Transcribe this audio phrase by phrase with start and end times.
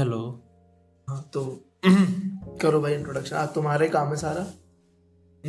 [0.00, 0.48] Hello
[1.08, 1.64] हाँ तो
[2.60, 4.46] करो भाई इंट्रोडक्शन आज तुम्हारे काम है सारा।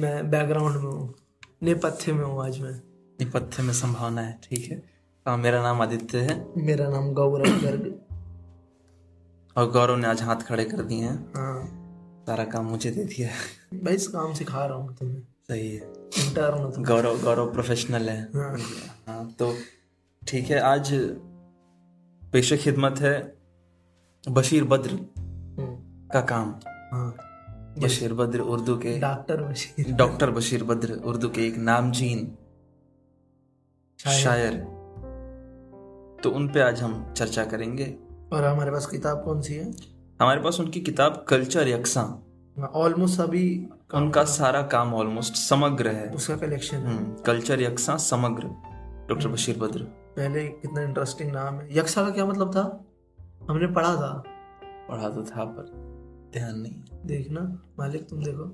[0.01, 1.15] मैं बैकग्राउंड में हूँ।
[1.63, 2.71] नेपथ्य में हूँ आज मैं।
[3.19, 4.83] निपथ्य में संभावना है ठीक है।
[5.27, 8.01] हाँ मेरा नाम आदित्य है। मेरा नाम गौरव गर्ग।
[9.57, 11.65] और गौरव ने आज हाथ खड़े कर दिए हैं। हाँ।
[12.27, 15.81] सारा काम मुझे दे दिया है। भाई इस काम सिखा रहा हूँ तुम्हें। सही है।
[16.83, 18.57] गौरव गौरव प्रोफेशनल है। हाँ।
[19.07, 19.55] हाँ तो
[20.27, 20.91] ठीक है आज
[22.33, 23.40] पेशे खिदमत है।
[24.29, 26.55] बशीर बद्र हम्म, का काम।
[26.93, 27.15] हाँ।
[27.79, 32.37] बशीर बद्र उर्दू के डॉक्टर बशीर। डॉक्टर बशीर बद्र उर्दू के एक नामचीन
[34.07, 34.53] शायर।
[36.23, 37.95] तो उन पे आज हम चर्चा करेंगे।
[38.33, 39.71] और हमारे पास किताब कौन सी है?
[40.21, 42.23] हमारे पास उनकी किताब कल्चर यकसा।
[42.75, 48.43] ऑलमोस्ट अभी उनका सारा काम ऑलमोस्ट समग्र है। उसका कलेक्शन है। हम्म, कल्चर यकसा समग्र
[49.09, 49.83] डॉक्टर बशीर बद्र।
[50.17, 52.85] पहले कितना इंटरेस्टिंग नाम है। यक्षा का क्या मतलब था?
[53.51, 54.11] हमने पढ़ा था।
[54.89, 55.71] पढ़ा तो था पर
[56.33, 57.41] ध्यान नहीं। देखना
[57.79, 58.45] मालिक तुम देखो।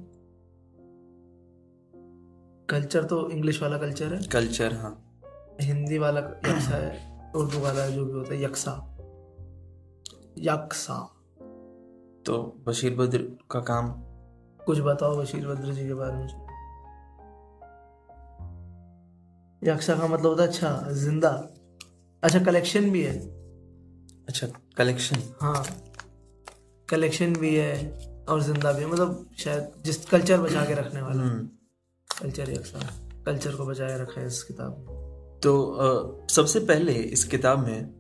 [2.70, 4.94] कल्चर तो इंग्लिश वाला कल्चर है। कल्चर हाँ।
[5.62, 8.72] हिंदी वाला यक्षा है उर्दू वाला जो भी होता है यक्षा
[10.38, 10.98] यक्षा
[12.26, 13.18] तो बशीर बद्र
[13.52, 13.90] का काम?
[14.66, 16.28] कुछ बताओ बशीर बद्र जी के बारे में।
[19.62, 21.30] यक्षा का मतलब होता है अच्छा ज़िंदा।
[22.24, 23.16] अच्छा कलेक्शन भी है।
[24.28, 24.48] अच्छा
[24.78, 25.66] कलेक्शन हाँ
[26.90, 27.74] कलेक्शन भी है
[28.30, 31.24] और ज़िंदा भी है। मतलब शायद जिस कल्चर बचा के रखने वाला
[32.22, 32.80] कल्चर यक्षा
[33.26, 37.96] कल्चर को बचाए रखा है इस किताब में तो अ, सबसे पहले इस किताब में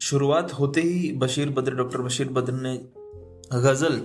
[0.00, 2.76] शुरुआत होते ही बशीर बद्र डॉक्टर बशीर बद्र ने
[3.62, 3.98] गज़ल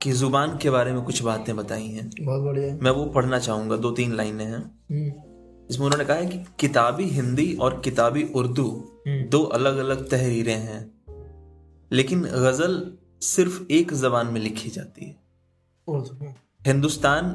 [0.00, 3.76] की ज़ुबान के बारे में कुछ बातें बताई हैं। बहुत बढ़िया। मैं वो पढ़ना चाहूँगा
[3.76, 5.10] दो तीन लाइनें हैं। हम्म,
[5.70, 8.68] इसमें उन्होंने कहा है कि किताबी हिंदी और किताबी उर्दू
[9.06, 10.80] हम्म, दो अलग अलग तहरीरें हैं
[11.90, 16.34] लेकिन गज़ल सिर्फ़ एक जबान में लिखी जाती है।
[16.66, 17.30] हिंदुस्तान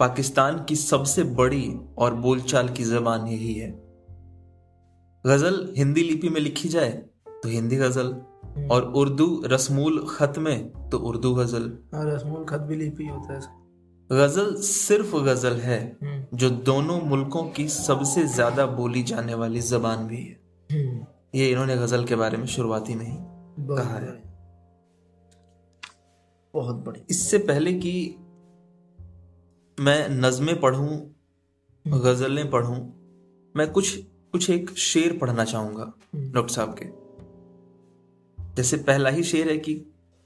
[0.00, 3.70] पाकिस्तान की सबसे बड़ी और बोलचाल की जबान यही है।
[5.24, 6.90] गज़ल हिंदी लिपि में लिखी जाए
[7.28, 8.14] तो हिंदी गज़ल
[8.70, 13.59] और उर्दू रसमूल खत में तो उर्दू गज़ल। हाँ रसमूल खत भी लिपि होता है।
[14.10, 20.06] गज़ल सिर्फ़ गज़ल है हम्म, जो दोनों मुल्कों की सबसे ज़्यादा बोली जाने वाली जबान
[20.06, 20.40] भी है।
[20.70, 21.04] हम्म,
[21.34, 23.16] ये इन्होंने गज़ल के बारे में शुरुआती में ही
[23.68, 24.12] कहा है।
[26.54, 27.92] बहुत बढ़िया। इससे पहले कि
[29.78, 30.98] मैं नज़में पढ़ूं
[31.84, 32.78] गजलें पढ़ूं
[33.54, 33.96] मैं कुछ
[34.32, 36.86] कुछ एक शेर पढ़ना चाहूँगा हम्म। डॉक्टर साहब के।
[38.56, 39.74] जैसे पहला ही शेर है कि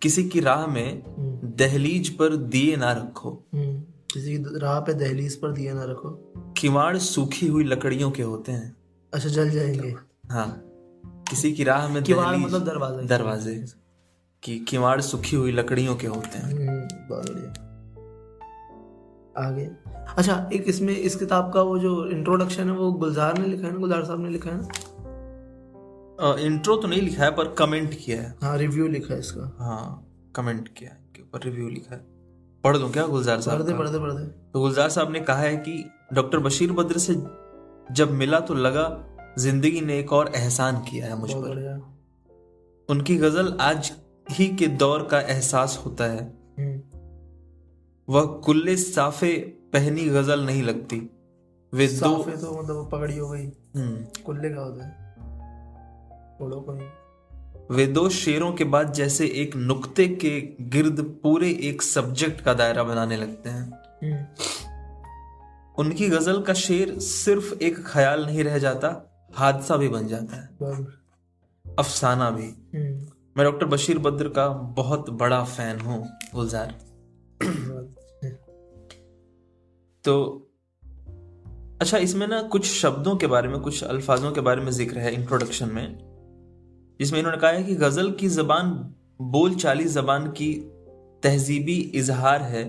[0.02, 1.13] किसी की राह में हम्म,
[1.54, 3.80] दहलीज पर दिए ना रखो। हम्म,
[4.14, 6.10] किसी की राह पे दहलीज पर दिए ना रखो।
[6.58, 8.76] किवाड़ सूखी हुई लकड़ियों के होते हैं।
[9.14, 9.94] अच्छा जल जाएँगे।
[10.30, 10.62] हाँ
[11.30, 13.64] किसी की राह में किवाड़ मतलब दरवाज़ा। दरवाजे।
[14.42, 17.50] कि किवाड़ सूखी हुई लकड़ियों के होते हैं। हम्म, बहुत बढ़िया।
[19.38, 19.70] आगे।
[20.18, 23.72] अच्छा एक इसमें इस किताब का वो जो इंट्रोडक्शन है वो गुलजार ने लिखा है
[23.72, 23.78] ना?
[23.78, 24.68] गुलजार साहब ने लिखा है ना?
[26.40, 30.08] इंट्रो तो नहीं लिखा है पर कमेंट किया है। हाँ रिव्यू लिखा है इसका। हाँ
[30.36, 31.03] कमेंट किया है।
[31.34, 32.00] ऊपर रिव्यू लिखा है।
[32.64, 33.78] पढ़ दूँ क्या गुलजार साहब पढ़ते का?
[33.78, 37.14] पढ़ते पढ़ते तो गुलजार साहब ने कहा है कि डॉक्टर बशीर बद्र से
[37.92, 38.86] जब मिला तो लगा
[39.38, 41.82] ज़िंदगी ने एक और एहसान किया है मुझ पर।
[42.88, 43.92] उनकी गज़ल आज
[44.30, 46.22] ही के दौर का एहसास होता है।
[46.58, 46.80] हम्म,
[48.08, 49.36] वह कुल्ले साफे
[49.72, 50.98] पहनी गज़ल नहीं लगती।
[51.72, 53.46] वे दो तो मतलब पगड़ी हो गई।
[53.76, 55.02] हम्म, कुल्ले का होता है।
[57.70, 62.82] वे दो शेरों के बाद जैसे एक नुक्ते के गिर्द पूरे एक सब्जेक्ट का दायरा
[62.82, 63.72] बनाने लगते हैं।
[64.04, 64.24] हम्म,
[65.78, 68.90] उनकी गज़ल का शेर सिर्फ़ एक ख्याल नहीं रह जाता
[69.34, 70.48] हादसा भी बन जाता है।
[71.78, 76.02] अफसाना भी। हम्म, मैं डॉक्टर बशीर बद्र का बहुत बड़ा फ़ैन हूँ
[76.34, 76.74] गुलजार।
[80.04, 80.50] तो
[81.80, 85.14] अच्छा इसमें ना कुछ शब्दों के बारे में कुछ अल्फाजों के बारे में ज़िक्र है
[85.14, 86.13] इंट्रोडक्शन में।
[87.00, 88.70] जिसमें इन्होंने कहा है कि गज़ल की जबान
[89.22, 90.52] बोल चाली जबान की
[91.22, 92.64] तहजीबी इजहार है।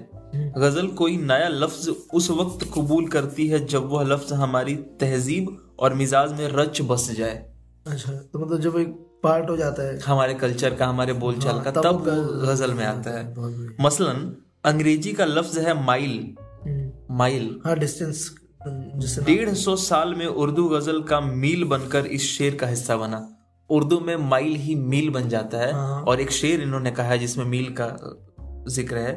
[0.57, 5.93] गज़ल कोई नया लफ्ज उस वक्त कबूल करती है जब वह लफ्ज हमारी तहजीब और
[5.93, 7.35] मिजाज में रच बस जाए।
[7.87, 8.87] अच्छा तो मतलब जब एक
[9.23, 12.85] पार्ट हो जाता है। हमारे कल्चर का हमारे बोलचाल हाँ, का तब वो गज़ल में
[12.85, 14.31] आता है। मसलन
[14.65, 16.19] अंग्रेज़ी का लफ्ज है माइल।
[16.65, 18.29] हम्म, माइल। हाँ डिस्टेंस
[19.25, 23.17] डेढ़ सौ साल में उर्दू गज़ल का मील बनकर इस शेर का हिस्सा बना।
[23.69, 27.17] उर्दू में माइल ही मील बन जाता है। हाँ। और एक शेर इन्होंने कहा है
[27.19, 27.87] जिसमें मील का
[28.69, 29.13] ज़िक्र है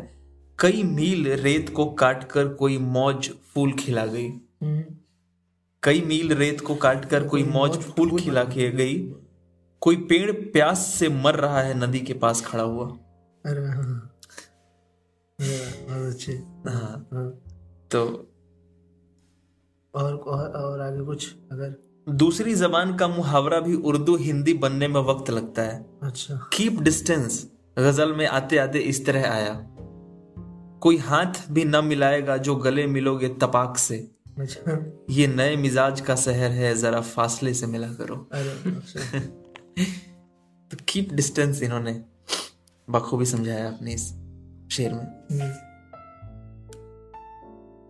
[0.59, 4.29] कई मील रेत को काटकर कोई मौज फूल खिला गई।
[4.63, 4.83] हम्म,
[5.83, 8.97] कई मील रेत को काटकर कोई मौज फूल खिला के गई।
[9.83, 12.87] कोई पेड़ प्यास से मर रहा है नदी के पास खड़ा हुआ।
[13.45, 14.15] अरे हाँ।
[15.39, 17.29] बहुत अच्छे। हाँ। हाँ।
[17.91, 18.01] तो
[19.95, 21.77] और, और आगे कुछ अगर
[22.09, 27.51] दूसरी जबान का मुहावरा भी उर्दू हिंदी बनने में वक्त लगता है। अच्छा। कीप डिस्टेंस
[27.79, 29.67] गज़ल में आते आते इस तरह आया।
[30.81, 36.17] कोई हाथ भी न मिलाएगा जो गले मिलोगे तपाक से। अच्छा। ये नए मिजाज का
[36.17, 39.19] शहर है जरा फासले से मिला करो। अच्छा।
[40.71, 42.05] तो कीप डिस्टेंस इन्होंने
[42.91, 44.09] बखूबी समझाया अपने इस
[44.73, 45.53] शेर में। हम्म,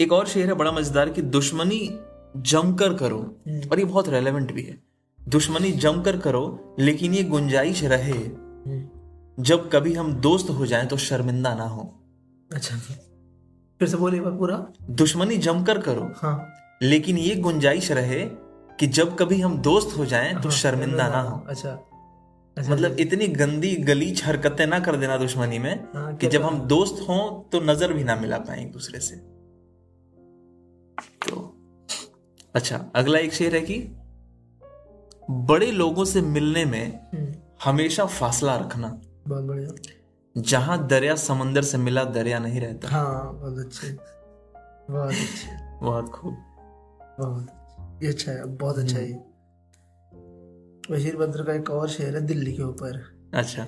[0.01, 1.99] एक और शेर है बड़ा मज़ेदार कि दुश्मनी
[2.43, 3.19] जमकर करो।
[3.73, 4.79] और ये बहुत रेलेवेंट भी है।
[5.21, 10.97] दुश्मनी जमकर करो लेकिन ये गुंजाइश रहे। हम्म, जब कभी हम दोस्त हो जाएँ तो
[10.97, 11.83] शर्मिंदा ना हो।
[12.51, 12.77] अच्छा।
[13.81, 14.57] फिर से बोलिए पूरा।
[14.91, 18.25] दुश्मनी जमकर करो हाँ। लेकिन ये गुंजाइश रहे
[18.79, 21.71] कि जब कभी हम दोस्त हो जाएँ तो हाँ, शर्मिंदा ना हो। अच्छा।
[22.57, 26.61] अच्छा। मतलब इतनी गंदी गलीच हरकतें ना कर देना दुश्मनी में हाँ, कि जब हम
[26.61, 29.17] दोस्त हों तो नज़र भी ना मिला पाए एक दूसरे से।
[32.59, 33.79] अच्छा अगला एक शेर है कि
[35.31, 37.35] बड़े लोगों से मिलने में हम्म,
[37.65, 38.89] हमेशा फासला रखना।
[39.29, 39.71] बहुत बढ़िया।
[40.37, 43.89] जहाँ दरिया समंदर से मिला दरिया नहीं रहता। हाँ बहुत अच्छे।
[44.91, 46.37] बहुत अच्छे। बहुत खूब।
[47.21, 49.13] बहुत ये अच्छा है बहुत अच्छा है
[50.91, 53.03] बशीर बद्र का एक और शेर है दिल्ली के ऊपर।
[53.35, 53.65] अच्छा।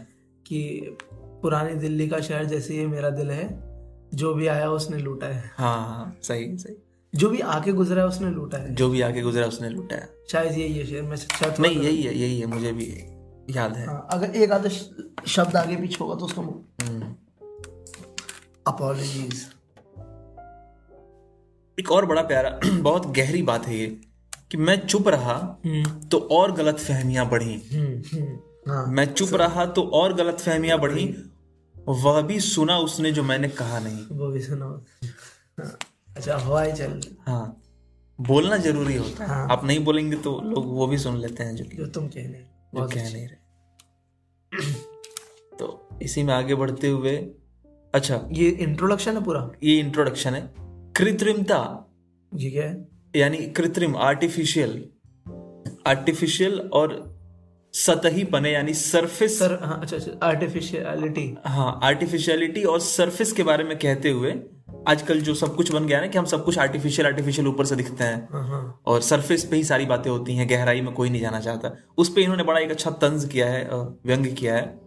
[0.46, 3.48] कि पुरानी दिल्ली का शहर जैसे ये मेरा दिल है
[4.14, 6.76] जो भी आया उसने लूटा है। हाँ हाँ सही सही।
[7.14, 10.58] जो भी आके गुजरा है उसने लूटा है। जो भी आगे गुजरा उसने लुटाया शायद
[10.58, 12.86] यही है शेर में शायद नहीं यही है यही है मुझे भी
[13.56, 14.68] याद है। हाँ, अगर एक आधा
[15.28, 17.14] शब्द आगे पीछे होगा तो उसका हम्म।
[18.66, 19.46] अपॉलॉजीज
[21.78, 23.86] एक और बड़ा प्यारा बहुत गहरी बात है ये
[24.50, 25.34] कि मैं चुप रहा
[26.12, 27.54] तो और गलत फहमियाँ बढ़ी।
[28.68, 31.04] हाँ मैं चुप रहा तो और गलत फहमियाँ बढ़ी।
[31.76, 34.66] वह भी सुना उसने जो मैंने कहा नहीं। वो भी सुना।
[35.60, 35.76] हाँ,
[36.16, 37.56] अच्छा हवाई चल हाँ
[38.18, 41.54] बोलना ज़रूरी होता है। हाँ। आप नहीं बोलेंगे तो लोग वो भी सुन लेते हैं
[41.56, 43.38] जो जो तुम कहने वो बहुत कह नहीं रहे।
[45.58, 47.16] तो इसी में आगे बढ़ते हुए
[47.94, 49.50] अच्छा। ये इंट्रोडक्शन है पूरा?
[49.64, 50.42] ये इंट्रोडक्शन है।
[50.96, 51.86] कृत्रिमता।
[52.32, 54.84] ये क्या है। यानी कृत्रिम आर्टिफिशियल
[55.86, 56.92] आर्टिफिशियल और
[57.74, 63.64] सतही पने यानी सरफेस सर हाँ अच्छा अच्छा आर्टिफिशियलिटी हाँ आर्टिफिशियलिटी और सरफेस के बारे
[63.64, 64.30] में कहते हुए
[64.88, 67.76] आजकल जो सब कुछ बन गया ना कि हम सब कुछ आर्टिफिशियल आर्टिफिशियल ऊपर से
[67.76, 71.20] दिखते हैं। हाँ। और सरफेस पे ही सारी बातें होती हैं गहराई में कोई नहीं
[71.20, 73.68] जाना चाहता। उस पे इन्होंने बड़ा एक अच्छा तंज किया है
[74.06, 74.80] व्यंग किया है।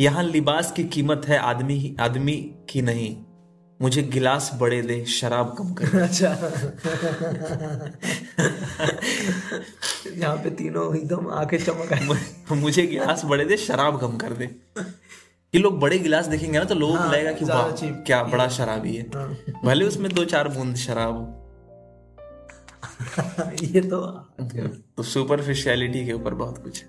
[0.00, 2.36] यहाँ लिबास की कीमत है आदमी आदमी
[2.70, 3.16] की नहीं।
[3.82, 6.28] मुझे गिलास बड़े दे शराब कम कर। अच्छा।
[10.16, 14.50] यहाँ पे तीनों एकदम आके चमक मुझे गिलास बड़े दे शराब कम कर दे।
[15.54, 18.48] ये लोग बड़े गिलास देखेंगे ना तो लोगों को हाँ, लगेगा कि वाह क्या बड़ा
[18.48, 21.36] शराबी है हाँ। भले उसमें दो चार बूंद शराब हो।
[23.62, 24.00] ये तो
[24.96, 26.88] तो सुपरफिशियलिटी के ऊपर बहुत कुछ है।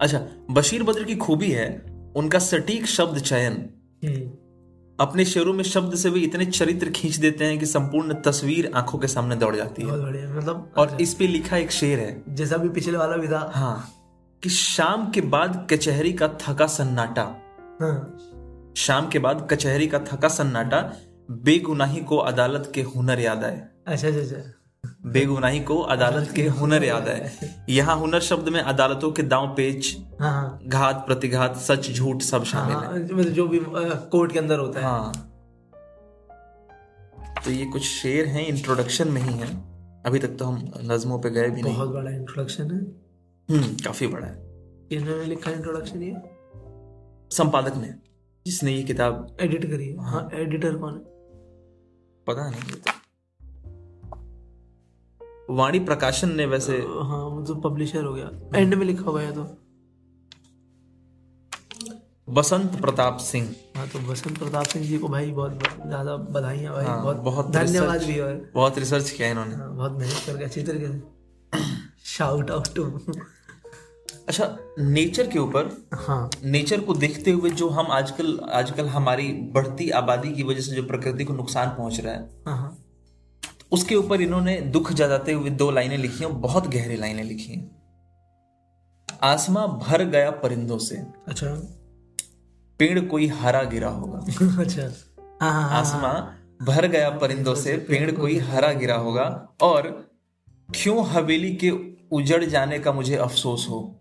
[0.00, 0.20] अच्छा
[0.50, 1.66] बशीर बद्र की खूबी है
[2.16, 3.52] उनका सटीक शब्द चयन।
[4.04, 4.30] हम्म,
[5.00, 8.98] अपने शेरों में शब्द से भी इतने चरित्र खींच देते हैं कि संपूर्ण तस्वीर आँखों
[8.98, 9.88] के सामने दौड़ जाती है।
[10.36, 13.88] मतलब और इस पे लिखा एक शेर है। जैसा भी पिछले वाला भी था। हाँ।
[14.44, 17.22] कि शाम के बाद कचहरी का थका सन्नाटा।
[17.80, 18.18] हाँ,
[18.76, 20.92] शाम के बाद कचहरी का थका सन्नाटा
[21.30, 26.84] बेगुनाही को अदालत के हुनर याद आए। अच्छा अच्छा अच्छा। बेगुनाही को अदालत के हुनर
[26.84, 27.30] याद आए।
[27.68, 32.44] यहाँ हुनर शब्द में अदालतों के दांव पेच हाँ हाँ। घात प्रतिघात सच झूठ सब
[32.44, 33.60] शामिल है। हाँ, मतलब जो भी
[34.10, 35.12] कोर्ट के अंदर होता है। हाँ।
[37.44, 39.48] तो ये कुछ शेर हैं इंट्रोडक्शन में ही है।
[40.06, 43.03] अभी तक तो हम नज्मों पे गए भी बहुत नहीं। बहुत बड़ा इंट्रोडक्शन है।
[43.48, 44.42] काफ़ी बड़ा है।
[44.92, 46.14] इन्होंने लिखा इंट्रोडक्शन ये?
[47.30, 47.94] संपादक ने
[48.46, 51.00] जिसने ये किताब एडिट करी है। हाँ। एडिटर कौन है?
[52.26, 52.76] पता नहीं तो।
[55.50, 59.32] वाणी प्रकाशन ने वैसे हाँ वो तो पब्लिशर हो गया। एंड में लिखा हुआ है
[59.34, 59.44] तो।
[62.28, 66.74] बसंत प्रताप सिंह। हाँ तो बसंत प्रताप सिंह जी को भाई बहुत बहुत ज़्यादा बधाइयाँ
[66.74, 70.44] भाई। हाँ, बहुत बहुत धन्यवाद भी और बहुत रिसर्च किया इन्होंने। हाँ, बहुत मेहनत करके
[70.44, 71.02] अच्छी तरीके से।
[72.06, 72.84] शाउट आउट टू
[74.28, 79.90] अच्छा नेचर के ऊपर हाँ। नेचर को देखते हुए जो हम आजकल आजकल हमारी बढ़ती
[79.90, 82.78] आबादी की वजह से जो प्रकृति को नुकसान पहुँच रहा है हाँ हाँ।
[83.72, 87.84] उसके ऊपर इन्होंने दुख जताते हुए दो लाइनें लिखी हैं बहुत गहरी लाइनें लिखी हैं।
[89.22, 90.96] आसमां भर गया परिंदों से
[91.28, 91.46] अच्छा।
[92.78, 94.18] पेड़ कोई हरा गिरा होगा।
[94.62, 94.82] अच्छा।
[95.42, 96.14] हाँ। आसमां
[96.66, 100.10] भर गया परिंदों से पेड़ कोई हरा गिरा होगा और
[100.74, 101.70] क्यों हवेली के
[102.12, 104.00] उजड़ जाने का मुझे अफसोस हो?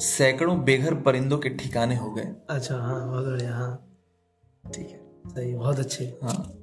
[0.00, 3.96] सैकड़ों बेघर परिंदों के ठिकाने हो गए। अच्छा हाँ बहुत बढ़िया हाँ।
[4.74, 5.00] ठीक है।
[5.30, 6.54] सही बहुत अच्छे। हाँ।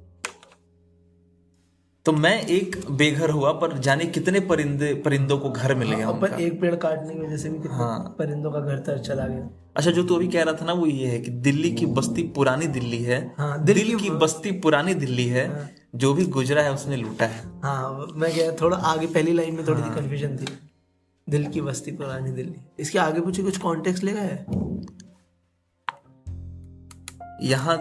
[2.06, 6.20] तो मैं एक बेघर हुआ पर जाने कितने परिंदे परिंदों को घर मिल गया और
[6.20, 9.26] पर। एक पेड़ काटने की वजह से भी कितने हाँ। परिंदों का घर तर चला
[9.26, 11.86] गया। अच्छा जो तू अभी कह रहा था ना वो ये है कि दिल्ली की
[11.86, 16.14] बस्ती पुरानी दिल्ली है। हाँ, दिल दिल्ली की की बस्ती पुरानी दिल्ली है। हाँ, जो
[16.14, 19.82] भी गुजरा है उसने लूटा है। हाँ मैं गया थोड़ा आगे पहली लाइन में थोड़ी
[19.82, 20.46] सी कंफ्यूजन थी।
[21.28, 24.46] दिल की बस्ती पुरानी दिल्ली। इसके आगे पूछे कुछ कॉन्टेक्स्ट लेगा है
[27.42, 27.76] यहाँ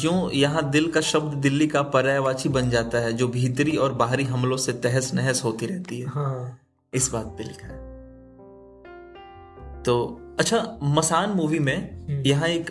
[0.00, 4.24] यूँ यहाँ दिल का शब्द दिल्ली का पर्यायवाची बन जाता है जो भीतरी और बाहरी
[4.24, 6.58] हमलों से तहस नहस होती रहती है। हाँ।
[6.92, 7.80] इस बात पे लिखा है।
[9.82, 12.70] तो अच्छा मसान मूवी में यहाँ एक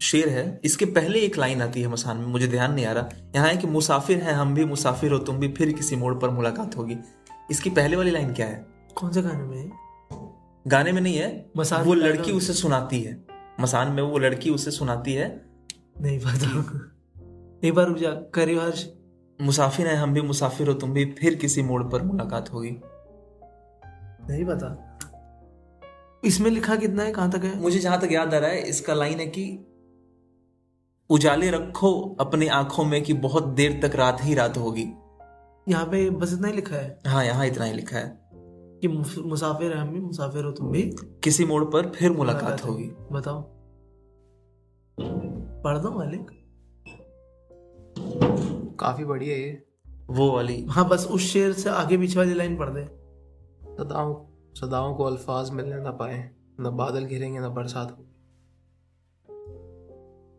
[0.00, 3.08] शेर है। इसके पहले एक लाइन आती है मसान में मुझे ध्यान नहीं आ रहा।
[3.34, 6.30] यहाँ है कि मुसाफिर हैं हम भी मुसाफिर हो तुम भी फिर किसी मोड़ पर
[6.30, 6.96] मुलाकात होगी।
[7.50, 8.69] इसकी पहले वाली लाइन क्या है?
[8.96, 9.70] कौन से गाने में?
[10.66, 13.26] गाने में नहीं है। मसान वो लड़की। उसे सुनाती है।
[13.60, 15.46] मसान में वो लड़की उसे सुनाती है।
[16.00, 16.86] नहीं पता।
[17.68, 18.86] एक बार रुक जा। करियो हर्ष।
[19.40, 22.80] मुसाफिर हैं हम भी मुसाफिर हो तुम भी फिर किसी मोड़ पर मुलाकात होगी।
[24.30, 24.98] नहीं पता।
[26.24, 27.12] इसमें लिखा कितना है?
[27.12, 27.60] कहाँ तक है?
[27.60, 29.66] मुझे जहाँ तक याद आ रहा है इसका लाइन है कि
[31.10, 34.92] उजाले रखो अपनी आँखों में कि बहुत देर तक रात ही रात होगी।
[35.68, 36.98] यहाँ पे बस इतना ही लिखा है?
[37.06, 38.19] हाँ यहाँ इतना ही लिखा है।
[38.80, 40.82] कि मुसाफिर है हम भी मुसाफिर हो तुम भी।
[41.24, 43.42] किसी मोड़ पर फिर मुलाकात होगी। बताओ।
[45.62, 46.30] पढ़ दो मालिक।
[48.80, 49.66] काफ़ी बढ़िया है ये
[50.10, 52.84] वो वाली। हाँ बस उस शेर से आगे पीछे वाली लाइन पढ़ दे।
[53.74, 58.06] सदाओं सदाओं को अल्फाज मिलने ना पाए ना बादल घिरेंगे ना बरसात होगी।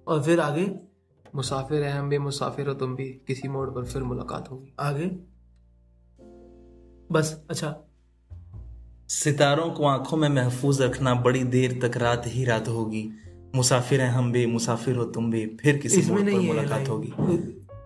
[0.07, 0.79] और फिर आगे?
[1.36, 5.05] मुसाफिर है हम भी मुसाफिर हो तुम भी किसी मोड़ पर फिर मुलाकात होगी। आगे?
[7.12, 7.90] बस अच्छा।
[9.11, 13.09] सितारों को आँखों में महफूज रखना बड़ी देर तक रात ही रात होगी।
[13.55, 17.11] मुसाफिर हैं हम भी मुसाफिर हो तुम भी। फिर किसी मोड़ पर मुलाकात होगी।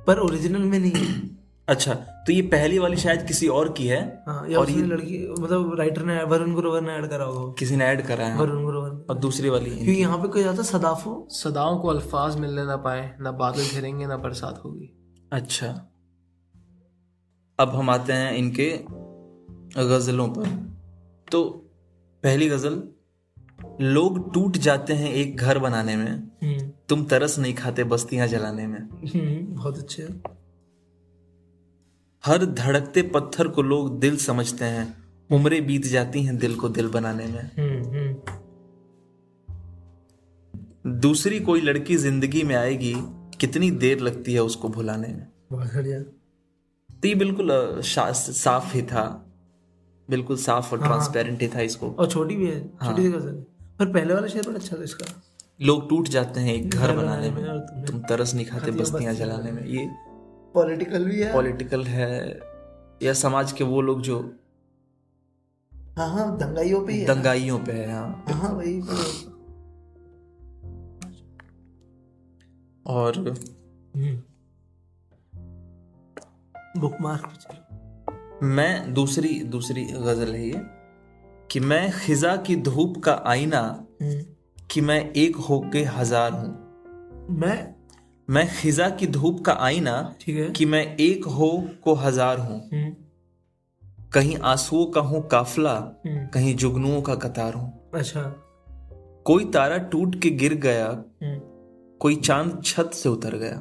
[0.08, 1.29] पर ओरिजिनल में नहीं है।
[1.67, 4.01] अच्छा तो ये पहली वाली शायद किसी और की है?
[4.27, 7.86] हाँ और ये लड़की मतलब राइटर ने वरुण ग्रोवर ने ऐड करा होगा। किसी ने
[7.86, 11.79] ऐड करा है। वरुण ग्रोवर और दूसरी वाली क्योंकि यहाँ पे कोई जाता सदाफो सदाओं
[11.79, 14.91] को अल्फाज मिलने ना पाए ना बादल घिरेंगे ना बरसात होगी।
[15.34, 15.67] अच्छा।
[17.60, 18.72] अब हम आते हैं इनके
[19.84, 20.75] गजलों पर।
[21.32, 21.44] तो
[22.24, 22.84] पहली गज़ल
[23.82, 26.12] लोग टूट जाते हैं एक घर बनाने में।
[26.44, 30.03] हम्म। तुम तरस नहीं खाते बस्तियाँ जलाने में। हम्म, बहुत अच्छे
[32.25, 36.88] हर धड़कते पत्थर को लोग दिल समझते हैं। उम्रें बीत जाती हैं दिल को दिल
[36.88, 38.36] बनाने में। हम्म
[40.88, 42.94] दूसरी कोई लड़की ज़िंदगी में आएगी
[43.39, 46.00] कितनी देर लगती है उसको भुलाने में। बहुत बढ़िया।
[46.96, 47.50] तो ये बिल्कुल
[47.82, 49.05] साफ़ ही था।
[50.10, 53.10] बिल्कुल साफ़ और ट्रांसपेरेंट ही था इसको। और छोटी भी है छोटी सी
[53.80, 55.06] पर पहले वाला शेर बड़ा अच्छा था इसका।
[55.60, 59.66] लोग टूट जाते हैं एक घर बनाने में। तुम तरस नहीं खाते बस्तियाँ जलाने में।
[59.66, 59.86] ये
[60.54, 62.10] पॉलिटिकल भी है। पॉलिटिकल है
[63.04, 64.20] या समाज के वो लोग जो
[65.98, 68.82] हाँ हाँ दंगाइयों पे है दंगाइयों पे है हाँ। हाँ वही
[72.86, 73.20] और
[76.78, 77.34] बुक मार्क
[78.46, 80.62] मैं दूसरी दूसरी गज़ल है ये
[81.52, 83.62] कि मैं खिजा की धूप का आईना
[84.72, 87.74] कि मैं एक होके हज़ार हूँ। मैं?
[88.30, 92.60] मैं खिजा की धूप का आईना ठीक है। कि मैं एक हो को हज़ार हूँ।
[92.74, 92.94] हम्म,
[94.14, 95.74] कहीं आंसुओं का हूँ काफला
[96.06, 98.22] हम्म, कहीं जुगनुओं का कतार हूँ। अच्छा।
[99.25, 101.40] कोई तारा टूट के गिर गया हम्म,
[102.02, 103.60] कोई चाँद छत से उतर गया।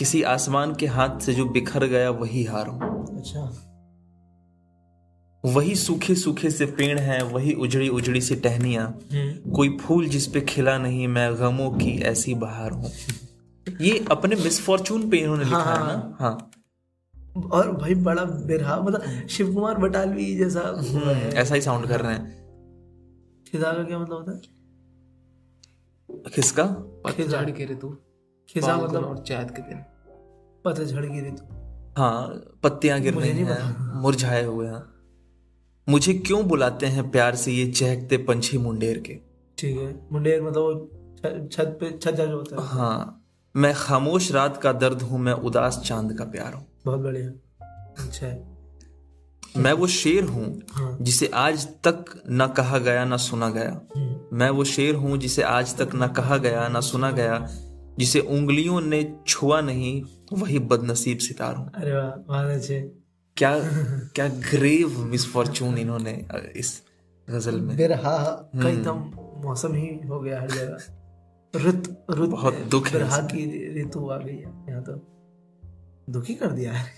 [0.00, 3.40] किसी आसमान के हाथ से जो बिखर गया वही हार। हूँ अच्छा।
[5.44, 10.26] वही सूखे सूखे से पेड़ हैं वही उजड़ी उजड़ी सी टहनियाँ। हम्म, कोई फूल जिस
[10.26, 12.90] पे खिला नहीं मैं गमों की ऐसी बहार हूँ।
[13.80, 16.16] ये अपने मिसफॉर्चून पे इन्होंने लिखा है ना?
[16.20, 16.50] हाँ।
[17.52, 20.60] और भाई बड़ा बिरहा मतलब शिव कुमार बटालवी जैसा
[21.40, 22.24] ऐसा ही साउंड कर रहे हैं।
[23.52, 24.40] खिजा का क्या मतलब होता है?
[26.34, 26.64] किसका?
[27.06, 27.96] पतझड़ के ऋतु।
[28.50, 29.82] खिजा मतलब और चैत के दिन।
[30.64, 31.44] पतझड़ की ऋतु
[31.98, 32.26] हाँ
[32.62, 34.82] पत्तियाँ गिर रही हैं मुरझाए हुए हैं।
[35.86, 39.14] मुझे क्यों बुलाते हैं प्यार से ये चहकते पंछी मुंडेर के?
[39.58, 43.16] ठीक है मुंडेर मतलब वो छत पे छज्जा जो होता है। हाँ
[43.54, 47.28] मैं खामोश रात का दर्द हूँ मैं उदास चाँद का प्यार हूँ। बहुत बढ़िया।
[48.04, 48.58] अच्छा। है
[49.56, 54.36] मैं वो शेर हूँ हाँ। जिसे आज तक न कहा गया न सुना गया। हम्म,
[54.36, 57.36] मैं वो शेर हूँ जिसे आज तक न कहा गया न सुना गया।
[58.00, 60.02] जिसे उंगलियों ने छुआ नहीं
[60.32, 62.80] वही बदनसीब सितार हूँ। अरे वाह बहुत अच्छे।
[63.36, 63.52] क्या
[64.14, 66.14] क्या ग्रेव मिसफॉर्चून इन्होंने
[66.56, 66.82] इस
[67.28, 68.16] गज़ल में। बिरहा
[68.56, 69.04] का एकदम
[69.44, 70.78] मौसम ही हो गया हर जगह।
[71.54, 74.92] रुत रुत बहुत दुख है बिरहा की ऋतु आ गई है यहाँ तो
[76.12, 76.88] दुखी कर दिया है।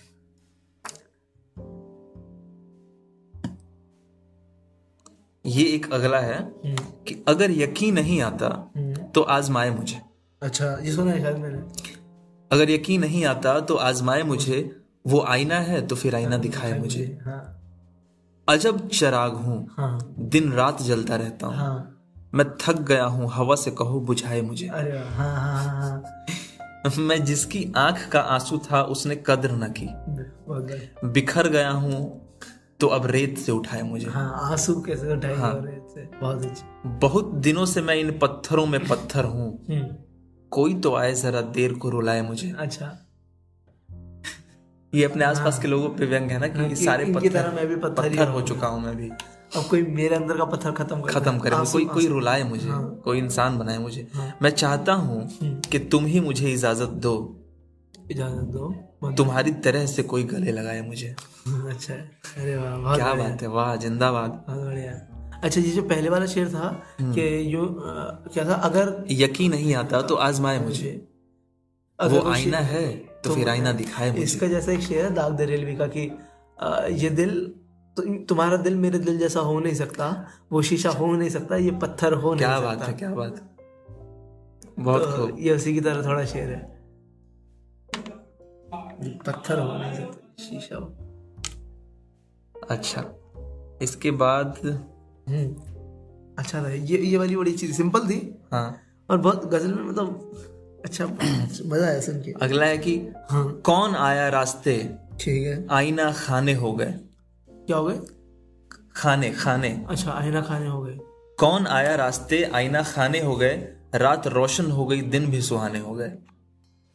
[5.47, 10.12] ये एक अगला है हम्म, कि अगर यकीन नहीं आता हम्म। तो आजमाए मुझे।
[10.43, 11.59] अच्छा ये सुना है शायद मैंने
[12.51, 17.19] अगर यकीन नहीं आता तो आजमाए मुझे वो आईना है तो फिर आईना दिखाए मुझे।
[17.27, 17.59] हाँ।
[18.49, 21.99] अजब चराग हूँ हाँ। दिन रात जलता रहता हूँ। हाँ।
[22.35, 26.03] मैं थक गया हूँ हवा से कहो बुझाए मुझे। अरे हाँ हाँ हाँ
[26.85, 29.89] हाँ। मैं जिसकी आँख का आँसू था उसने कद्र न की।
[31.09, 32.29] बिखर गया हूँ
[32.81, 36.89] तो अब रेत से उठाए मुझे। हाँ आँसू कैसे उठाए हाँ। और इससे बहुत अच्छी।
[36.89, 39.97] बहुत दिनों से मैं इन पत्थरों में पत्थर हूँ। हम्म,
[40.53, 42.99] कोई तो आए जरा देर को रुलाए मुझे। अच्छा।
[44.95, 47.67] ये अपने आसपास के लोगों पे व्यंग है ना हाँ, कि कि सारे पत्थर मैं
[47.67, 49.09] भी पत्थर पत्थर हो चुका हूँ मैं भी।
[49.57, 53.01] अब कोई मेरे अंदर का पत्थर खत्म कर खत्म करे कोई कोई रुलाए मुझे हाँ।
[53.05, 57.15] कोई इंसान बनाए मुझे। हाँ। मैं चाहता हूँ हम्म। कि तुम ही मुझे इजाज़त दो।
[58.11, 58.75] इजाज़त दो?
[59.17, 61.15] तुम्हारी तरह से कोई गले लगाए मुझे।
[61.49, 65.12] अच्छा। अरे वाह क्या बात है वाह जिंदाबाद। बहुत बढ़िया।
[65.43, 66.67] अच्छा ये जो पहले वाला शेर था
[67.01, 68.55] हम्म। कि यो अ, क्या था?
[68.55, 70.91] अगर यकीन नहीं आता तो आजमाए मुझे।
[71.99, 72.85] अगर वो आईना है
[73.25, 76.11] तो फिर आईना दिखाए मुझे। इसका जैसा एक शेर है दाग दे रेलवे का कि
[77.03, 77.35] ये दिल
[77.97, 80.07] तो तुम्हारा दिल मेरे दिल जैसा हो नहीं सकता
[80.53, 83.41] वो शीशा हो नहीं सकता ये पत्थर हो नहीं क्या सकता। बात है क्या बात।
[84.79, 86.61] बहुत तो ये उसी की तरह थोड़ा शेर है।
[89.27, 90.87] पत्थर हो नहीं सकता शीशा हो।
[92.71, 93.05] अच्छा
[93.83, 94.57] इसके बाद
[95.29, 98.19] हम्म। अच्छा था ये ये वाली बड़ी चीज़ सिंपल थी।
[98.53, 98.77] हाँ।
[99.11, 101.07] और बहुत गज़ल में मतलब अच्छा
[101.67, 102.97] मज़ा आया सुन के। अगला है कि
[103.31, 104.77] हाँ। कौन आया रास्ते?
[105.21, 106.95] ठीक है। आईना खाने हो गए।
[107.49, 108.01] क्या हो गए?
[108.97, 110.99] खाने खाने। अच्छा आईना खाने हो गए।
[111.39, 112.43] कौन आया रास्ते?
[112.45, 113.55] आईना खाने हो गए।
[113.95, 116.13] रात रोशन हो गई दिन भी सुहाने हो गए।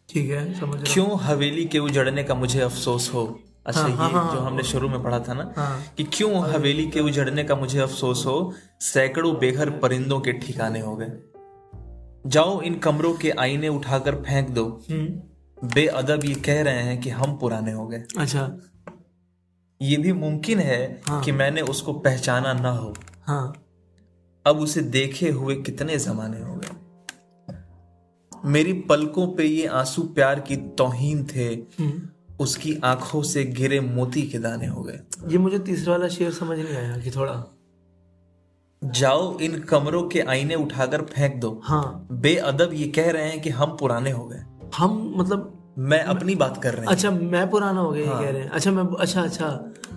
[0.09, 3.39] ठीक है समझ क्यों हवेली के उजड़ने का मुझे अफसोस हो?
[3.67, 6.49] अच्छा हाँ, ये हाँ, हाँ, जो हमने शुरू में पढ़ा था ना हाँ। कि क्यों
[6.49, 11.11] हवेली के उजड़ने का मुझे अफसोस हो सैकड़ों बेघर परिंदों के ठिकाने हो गए।
[12.29, 15.21] जाओ इन कमरों के आईने उठाकर फेंक दो। हम्म।
[15.73, 18.57] बेअदब ये कह रहे हैं कि हम पुराने हो गए। अच्छा।
[19.81, 23.63] ये भी मुमकिन है हाँ। कि मैंने उसको पहचाना ना हो। हाँ।
[24.45, 26.69] अब उसे देखे हुए कितने जमाने हो गए।
[28.45, 34.21] मेरी पलकों पे ये आँसू प्यार की तौहीन थे। हम्म। उसकी आँखों से गिरे मोती
[34.21, 37.43] के दाने हो गए। ये मुझे तीसरा वाला शेर समझ नहीं आया कि थोड़ा।
[38.81, 43.49] जाओ इन कमरों के आईने उठाकर फेंक दो। हाँ। बेअदब ये कह रहे हैं कि
[43.49, 44.43] हम पुराने हो गए।
[44.77, 48.29] हम मतलब मैं अपनी बात कर रहे हैं। अच्छा मैं पुराना हो गया ये कह
[48.29, 49.49] रहे हैं। अच्छा मैं अच्छा अच्छा।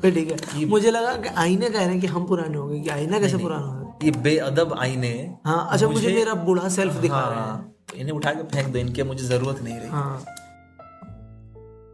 [0.02, 2.80] फिर ठीक है। मुझे लगा कि आईने कह रहे हैं कि हम पुराने हो गए
[2.80, 3.98] कि आईना कैसे पुराना हो गया?
[4.04, 5.12] ये बेअदब आईने
[5.46, 8.72] हाँ अच्छा मुझे मेरा बूढ़ा सेल्फ दिखा रहे हैं। हाँ तो इन्हें उठा के फेंक
[8.72, 10.24] दो इनकी मुझे ज़रूरत नहीं रही। हाँ।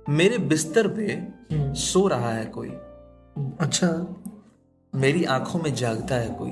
[0.09, 1.03] मेरे बिस्तर पे
[1.57, 2.69] हम्म, सो रहा है कोई।
[3.61, 4.17] अच्छा।
[4.95, 6.51] मेरी आँखों में जागता है कोई।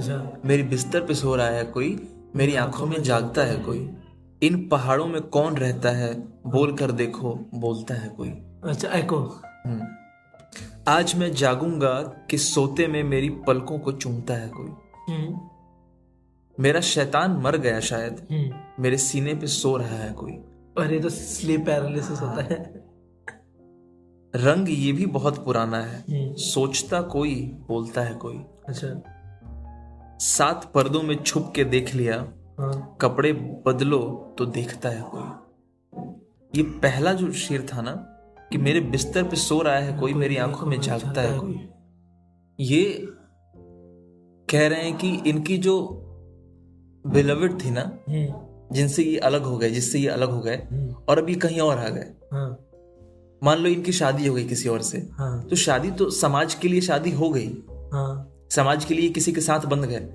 [0.00, 3.94] अच्छा। मेरी बिस्तर पे सो रहा है कोई। मेरी आँखों में जागता है कोई।
[4.42, 6.14] इन पहाड़ों में कौन रहता है
[6.46, 8.28] बोल कर देखो बोलता है कोई।
[8.64, 9.82] अच्छा एको हम्म।
[10.88, 14.70] आज मैं जागूँगा कि सोते में मेरी पलकों को चूमता है कोई।
[15.08, 15.40] हम्म,
[16.60, 18.26] मेरा शैतान मर गया शायद।
[18.80, 20.32] मेरे सीने पे सो रहा है कोई।
[20.78, 22.86] और ये तो स्लीप पैरालिसिस होता है।
[24.36, 28.36] रंग ये भी बहुत पुराना है। हम्म, सोचता कोई बोलता है कोई।
[28.68, 29.02] अच्छा।
[30.18, 33.32] सात पर्दों में छुप के देख लिया। हाँ। कपड़े
[33.66, 35.22] बदलो तो देखता है कोई।
[36.56, 37.92] ये पहला जो शेर था ना
[38.52, 41.68] कि मेरे बिस्तर पे सो रहा है कोई मेरी आँखों में जागता है कोई।
[42.60, 43.08] ये
[44.50, 46.02] कह रहे हैं कि इनकी जो
[47.06, 50.94] बिलविड थी ना हम्म, जिनसे ये अलग हो गए जिससे ये अलग हो गए हम्म,
[51.08, 52.62] और अब ये कहीं और आ गए। हाँ।
[53.44, 56.68] मान लो इनकी शादी हो गई किसी और से हाँ। तो शादी तो समाज के
[56.68, 57.48] लिए शादी हो गई।
[57.92, 60.08] हाँ। समाज के लिए किसी के साथ बंध गए।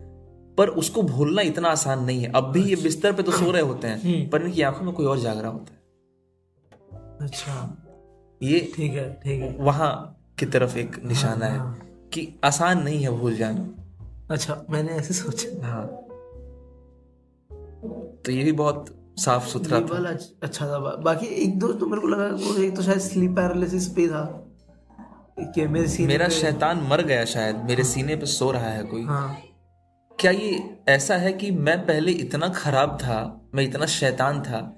[0.58, 3.62] पर उसको भूलना इतना आसान नहीं है। अब भी ये बिस्तर पे तो सो रहे
[3.62, 5.82] होते हैं हम्म। पर इनकी आँखों में कोई और जाग रहा होता है।
[7.22, 7.78] अच्छा।
[8.44, 11.80] ये ठीक है ठीक है। वहाँ की तरफ़ एक निशाना हाँ।
[12.14, 13.76] कि आसान नहीं है भूल जाना।
[14.34, 16.11] अच्छा मैंने ऐसे सोचा। हाँ।
[18.26, 22.02] तो ये भी बहुत साफ़ सुथरा था। अच्छा था। बा, बाकी एक दो तो मेरे
[22.02, 24.48] को लगा वो एक तो शायद स्लीप पैरालिसिस पे था।
[25.39, 28.84] कि मेरे सीने मेरा पे- शैतान मर गया शायद मेरे सीने पे सो रहा है
[28.84, 29.38] कोई। हाँ।
[30.20, 34.76] क्या ये ऐसा है कि मैं पहले इतना खराब था मैं इतना शैतान था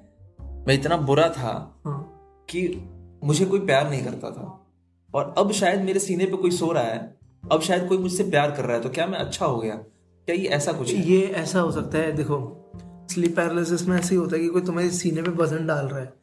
[0.68, 2.10] मैं इतना बुरा था हाँ।
[2.50, 2.90] कि
[3.24, 4.68] मुझे कोई प्यार नहीं करता था।
[5.16, 7.18] और अब शायद मेरे सीने पे कोई सो रहा है
[7.52, 9.76] अब शायद कोई मुझसे प्यार कर रहा है तो क्या मैं अच्छा हो गया?
[10.26, 11.12] क्या ये ऐसा कुछ है?
[11.12, 12.60] ये ऐसा हो सकता है देखो
[13.08, 16.00] स्लीप पैरालिसिस में ऐसे ही होता है कि कोई तुम्हारे सीने पे वज़न डाल रहा
[16.00, 16.14] है।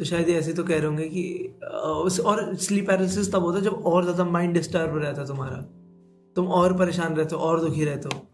[0.00, 3.64] तो शायद ये ऐसे तो कह रहे होंगे कि और स्लीप पैरालिसिस तब होता है
[3.64, 5.56] जब और ज़्यादा माइंड डिस्टर्ब रहता है तुम्हारा।
[6.36, 8.26] तुम और परेशान रहते हो और दुखी रहते हो।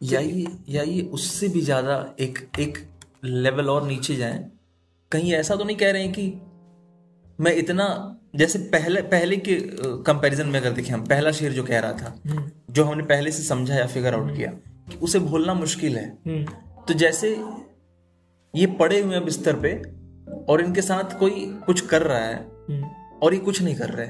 [0.00, 2.78] या ये या ये उससे भी ज़्यादा एक एक
[3.24, 4.50] लेवल और नीचे जाएँ।
[5.12, 6.26] कहीं ऐसा तो नहीं कह रहे हैं कि
[7.38, 7.86] मैं इतना
[8.36, 9.54] जैसे पहले पहले के
[10.04, 12.14] कंपैरिजन में अगर देखें हम पहला शेर जो कह रहा था
[12.70, 14.50] जो हमने पहले से समझा या फिगर आउट किया
[14.90, 16.44] कि उसे भूलना मुश्किल है। हम्म।
[16.88, 17.28] तो जैसे
[18.54, 19.72] ये पड़े हुए हैं बिस्तर पे
[20.52, 22.34] और इनके साथ कोई कुछ कर रहा है
[22.70, 22.90] हम्म।
[23.22, 24.06] और ये कुछ नहीं कर रहे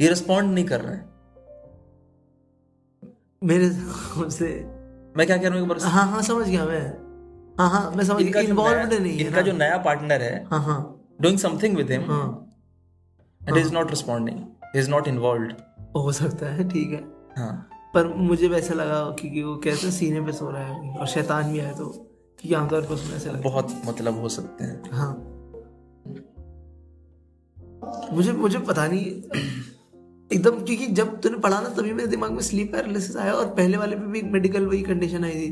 [0.00, 0.98] ये रिस्पॉन्ड नहीं कर रहे।
[3.42, 3.70] मेरे
[4.30, 4.46] से
[5.16, 6.82] मैं क्या कह रहा हूँ हाँ हाँ समझ गया मैं।
[7.58, 10.62] हाँ हाँ मैं समझ इनका गया जो नया- नहीं इनका जो नया पार्टनर है हाँ
[10.62, 10.80] हाँ।
[11.20, 12.56] डूइंग समथिंग विद हिम हाँ।
[13.48, 14.40] And is not responding
[14.76, 15.52] is not involve
[16.00, 17.04] हो सकता है ठीक है।
[17.38, 21.52] हाँ। पर मुझे वैसे लगा क्योंकि वो कैसे सीने पे सो रहा है और शैतान
[21.52, 21.94] भी आया तो
[22.56, 25.12] आमतौर पर उसमें ऐसे बहुत मतलब हो सकते हैं। हाँ।
[28.12, 29.04] मुझे मुझे पता नहीं
[30.30, 33.76] एकदम क्योंकि जब तूने पढ़ा ना तभी मेरे दिमाग में स्लीप पैरालिसिस आया और पहले
[33.76, 35.48] वाले पे भी एक मेडिकल वही कंडीशन आई थी।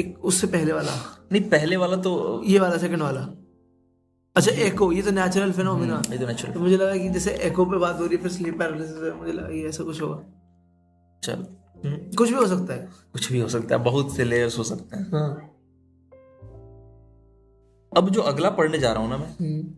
[0.00, 0.92] एक उससे पहले वाला।
[1.32, 3.20] नहीं पहले वाला तो ये वाला सेकंड वाला।
[4.36, 7.64] अच्छा एको ये तो नेचुरल फिनोमिना ये तो नेचुरल तो मुझे लगा कि जैसे एको
[7.64, 10.16] पे बात हो रही है फिर स्लीप पैरालिसिस है मुझे लगा ये ऐसा कुछ होगा।
[11.22, 11.46] चल।
[12.16, 14.96] कुछ भी हो सकता है। कुछ भी हो सकता है बहुत से लेयर्स हो सकते
[14.96, 15.54] हैं। हाँ।
[17.96, 19.74] अब जो अगला पढ़ने जा रहा हूँ ना मैं हम्म,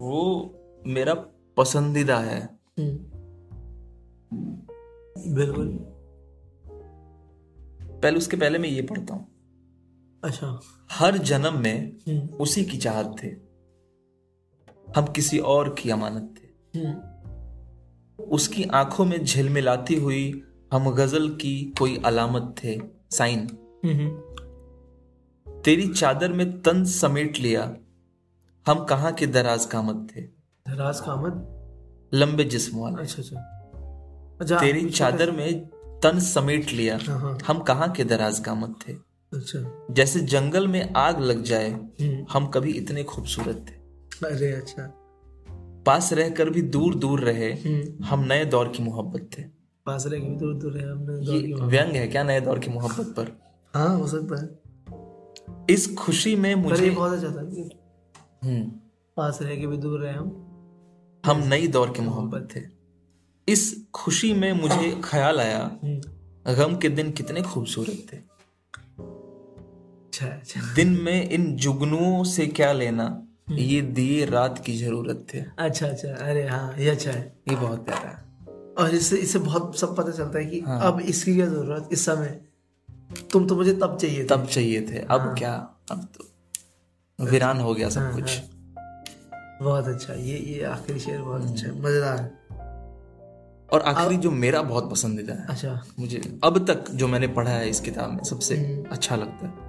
[0.00, 0.54] वो
[0.86, 1.14] मेरा
[1.56, 2.98] पसंदीदा है। हम्म।
[5.34, 5.78] बिल्कुल।
[8.02, 9.28] पहले उसके पहले मैं ये पढ़ता हूँ।
[10.24, 10.60] अच्छा।
[10.92, 13.28] हर जन्म में हम्म, उसी की चाहत थे।
[14.96, 17.18] हम किसी और की अमानत थे। हम्म,
[18.24, 22.78] उसकी आँखों में झिलमिलाती हुई हम गज़ल की कोई अलामत थे
[23.10, 23.46] साइन।
[25.64, 27.62] तेरी चादर में तन समेट लिया
[28.66, 30.20] हम कहाँ के दराज कामत थे?
[30.66, 31.44] राज कामत?
[32.14, 35.66] लंबे जिस्म वाले। अच्छा अच्छा। अच्छा तेरी चादर में
[36.02, 38.92] तन समेट लिया हाँ हाँ। हम कहाँ के दराज कामत थे?
[39.32, 44.86] अच्छा। जैसे जंगल में आग लग जाए हम्म, हम कभी इतने खूबसूरत थे। अरे अच्छा।
[45.86, 49.42] पास रहकर भी दूर दूर रहे हम्म, हम नए दौर की मोहब्बत थे।
[49.88, 53.06] पास रह के भी दूर दूर है हमने व्यंग है क्या नए दौर की मोहब्बत
[53.06, 53.36] पर?
[53.74, 54.58] हाँ हो सकता है।
[55.74, 57.70] इस खुशी में मुझे ये बहुत अच्छा था कि
[58.44, 58.70] हम्म,
[59.16, 60.44] पास रह के भी दूर रहे हम।
[61.26, 62.60] हम नई दौर की मोहब्बत थे।
[63.48, 66.00] इस खुशी में मुझे ख्याल आया हम्म,
[66.54, 68.16] गम के दिन कितने खूबसूरत थे।
[70.06, 75.44] अच्छा अच्छा। दिन में इन जुगनुओं से क्या लेना ये दिए रात की ज़रूरत थे।
[75.58, 78.27] अच्छा अच्छा। अरे हाँ ये अच्छा है। ये बहुत प्यारा है।
[78.78, 82.04] और इससे इससे बहुत सब पता चलता है कि हाँ। अब इसकी क्या ज़रूरत इस
[82.06, 82.40] समय।
[83.32, 85.54] तुम तो मुझे तब चाहिए थे। तब चाहिए थे। अब हाँ। क्या?
[85.90, 86.24] अब तो
[87.24, 88.48] वीरान हो गया सब हाँ, कुछ। हाँ।
[89.62, 92.36] बहुत अच्छा। ये ये आखिरी शेर बहुत अच्छा है। मज़ेदार। है
[93.72, 97.68] और आखिरी जो मेरा बहुत पसंदीदा है अच्छा। मुझे अब तक जो मैंने पढ़ा है
[97.70, 98.56] इस किताब में सबसे
[98.92, 99.66] अच्छा लगता है।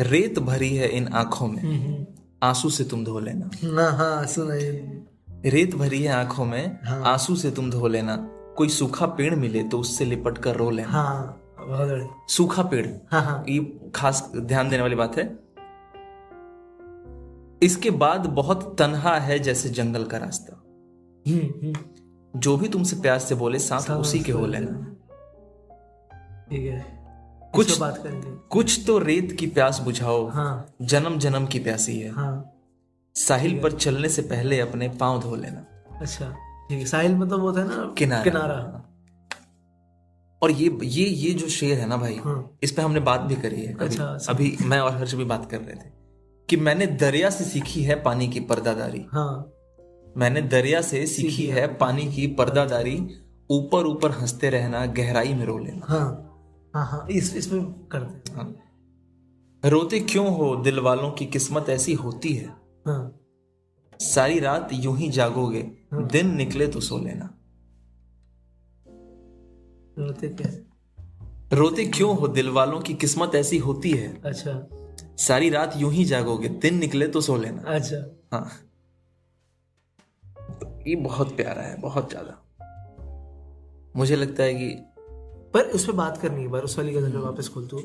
[0.00, 2.06] रेत भरी है इन आँखों में हम्म,
[2.42, 5.04] आँसू से तुम धो लेना। हम्म। हाँ हाँ सुना ये।
[5.46, 8.16] रेत भरी है आँखों में हाँ। आँसू से तुम धो लेना।
[8.56, 12.86] कोई सूखा पेड़ मिले तो उससे लिपट कर रो लेना। हाँ बहुत सूखा पेड़?
[13.12, 15.44] हाँ हाँ। ये खास ध्यान देने वाली बात है।
[17.62, 20.62] इसके बाद बहुत तनहा है जैसे जंगल का रास्ता।
[21.30, 21.74] हम्म, हम्म।
[22.40, 24.96] जो भी तुमसे प्यार से बोले साथ उसी के हो लेना।
[26.50, 27.04] ठीक है।
[27.54, 32.00] कुछ- कुछ बात करेंगे। कुछ तो रेत की प्यास बुझाओ। हाँ। जन्म जन्म की प्यासी
[32.00, 32.53] है। हाँ।
[33.18, 35.64] साहिल पर चलने से पहले अपने पाँव धो लेना।
[36.00, 36.30] अच्छा
[36.68, 38.90] ठीक है साहिल मतलब वो था ना किनारा। किनारा।
[40.42, 43.34] और ये ये ये जो शेर है ना भाई हाँ। इस पे हमने बात भी
[43.34, 45.90] करी है कभी। अच्छा, अच्छा। अभी मैं और हर्ष भी बात कर रहे थे
[46.48, 49.50] कि मैंने दरिया से सीखी है पानी की पर्दादारी। हाँ।
[50.16, 52.96] मैंने दरिया से सीखी है। पानी की पर्दादारी
[53.50, 56.30] ऊपर ऊपर हँसते रहना गहराई में रो लेना। हाँ
[56.74, 61.92] हाँ हाँ इस इसमें करते हैं। हाँ। रोते क्यों हो दिल वालों की किस्मत ऐसी
[61.94, 62.63] होती है?
[62.86, 63.20] हाँ।
[64.00, 65.62] सारी रात यूँ ही जागोगे
[65.94, 67.34] दिन निकले तो सो लेना।
[69.98, 72.28] रोते कैसे रोते क्यों हो?
[72.28, 74.68] दिल वालों की किस्मत ऐसी होती है। अच्छा।
[75.16, 77.96] सारी रात यूँ ही जागोगे दिन निकले तो सो लेना। अच्छा।
[78.32, 78.48] हाँ।
[80.60, 82.40] तो ये बहुत प्यारा है बहुत ज़्यादा।
[83.96, 84.68] मुझे लगता है कि
[85.54, 87.80] पर उस पर बात करनी है बार उस वाली गज़ल पे वापस खोल तू।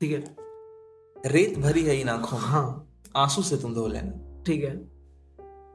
[0.00, 4.64] ठीक है। रेत भरी है इन आँखों में। हाँ। आँसू से तुम धो लेना। ठीक
[4.64, 4.76] है।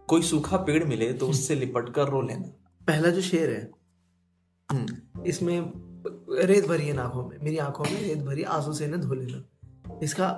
[0.10, 2.48] कोई सूखा पेड़ मिले तो उससे लिपट कर रो लेना।
[2.88, 3.70] पहला जो शेर है
[4.70, 5.72] हम्म, इसमें
[6.46, 10.00] रेत भरी है आँखों में मेरी आँखों में रेत भरी आँसू से इन्हें धो लेना।
[10.04, 10.30] इसका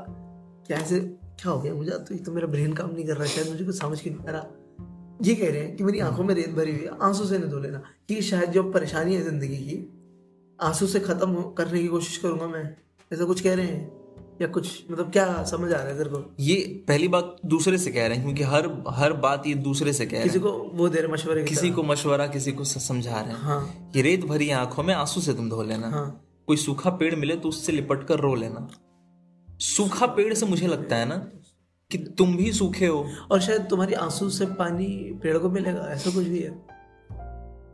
[0.67, 1.73] कैसे क्या हो गया?
[1.73, 4.09] मुझे तो एक तो मेरा ब्रेन काम नहीं कर रहा शायद मुझे कुछ समझ के
[4.09, 4.47] नहीं आ रहा।
[5.21, 7.59] ये कह रहे हैं कि मेरी आँखों में रेत भरी हुई है आँसू से धो
[7.59, 9.77] लेना। कि शायद जो परेशानी है ज़िंदगी की
[10.59, 12.63] आँसू से खत्म करने की कोशिश करूँगा मैं
[13.13, 13.98] ऐसा कुछ कह रहे हैं?
[14.41, 16.35] या कुछ मतलब क्या समझ आ रहा है तेरे को?
[16.39, 20.05] ये पहली बात दूसरे से कह रहे हैं क्योंकि हर हर बात ये दूसरे से
[20.05, 22.63] कह रहे किसी हैं। को वो दे रहे मशवरे की किसी को मशवरा किसी को
[22.63, 25.89] स- समझा रहे हैं। हाँ। कि रेत भरी आँखों में आँसू से तुम धो लेना।
[25.89, 28.69] हाँ। कोई सूखा पेड़ मिले तो उससे लिपट कर रो लेना।
[29.59, 31.27] सूखा पेड़ से मुझे लगता है ना
[31.91, 36.11] कि तुम भी सूखे हो। और शायद तुम्हारी आँसू से पानी पेड़ को मिलेगा ऐसा
[36.11, 36.68] कुछ भी है।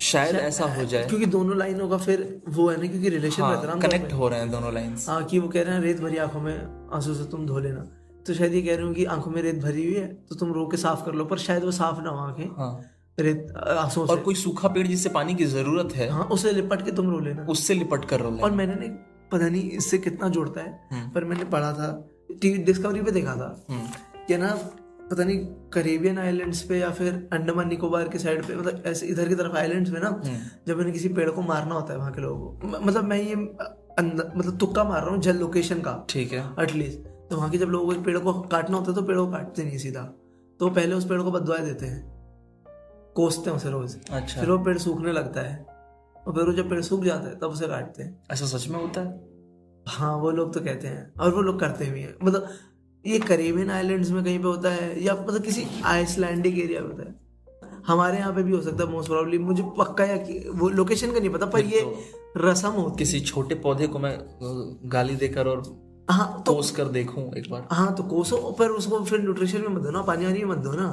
[0.01, 3.79] शायद ऐसा हो जाए। क्योंकि दोनों लाइनों का फिर वो है ना क्योंकि रिलेशन हाँ
[3.79, 6.41] कनेक्ट हो। रहे हैं दोनों लाइंस हाँ कि वो कह रहे हैं रेत भरी आँखों
[6.41, 7.87] में आँसू से तुम धो लेना।
[8.27, 10.53] तो शायद ये कह रहे हो कि आँखों में रेत भरी हुई है तो तुम
[10.53, 14.05] रो के साफ़ कर लो पर शायद वो साफ़ ना हो आँखें। हाँ। रेत आँसू
[14.05, 17.19] और कोई सूखा पेड़ जिससे पानी की ज़रूरत है हाँ उसे लिपट के तुम रो
[17.19, 18.87] लेना। उससे लिपट कर रो और मैंने ना
[19.31, 21.87] पता नहीं इससे कितना जोड़ता है हम्म। पर मैंने पढ़ा था
[22.41, 23.87] टीवी डिस्कवरी पे देखा था हम्म,
[24.27, 24.49] कि ना
[25.11, 25.39] पता नहीं
[25.73, 29.55] करेबियन आइलैंड्स पे या फिर अंडमान निकोबार के साइड पे मतलब ऐसे इधर की तरफ़
[29.57, 30.37] आइलैंड्स में ना हम्म।
[30.67, 33.35] जब उन्हें किसी पेड़ को मारना होता है वहाँ के लोगों को मतलब मैं ये
[33.35, 37.67] मतलब तुक्का मार रहा हूँ जल लोकेशन का। ठीक है। एटलीस्ट तो वहाँ के जब
[37.67, 40.01] लोगों को एक पेड़ को काटना होता है तो पेड़ को काटते नहीं सीधा।
[40.59, 42.03] तो पहले उस पेड़ को बदवाए देते हैं।
[43.15, 45.55] कोसते हैं उसे रोज। अच्छा। फिर वो पेड़ सूखने लगता है।
[46.17, 48.79] और फिर वो जब पेड़ सूख जाता है तब उसे काटते हैं। ऐसा सच में
[48.79, 49.19] होता है?
[49.87, 52.47] हाँ वो लोग तो कहते हैं। और वो लोग करते भी हैं। मतलब
[53.05, 57.03] ये करेबियन आइलैंड्स में कहीं पे होता है या मतलब किसी आइसलैंडिक एरिया में होता
[57.03, 57.23] है।
[57.87, 60.15] हमारे यहाँ पे भी हो सकता है मोस्ट प्रॉब्ली मुझे पक्का या
[60.55, 61.81] वो लोकेशन का नहीं पता पर ये
[62.37, 64.17] रसम होती किसी छोटे पौधे को मैं
[64.91, 65.63] गाली देकर और
[66.09, 69.67] हाँ तो कोस कर देखूँ एक बार। हाँ तो कोसो पर उसको फिर न्यूट्रिशन में
[69.67, 70.87] मत दो ना पानी वानी में मत दो ना।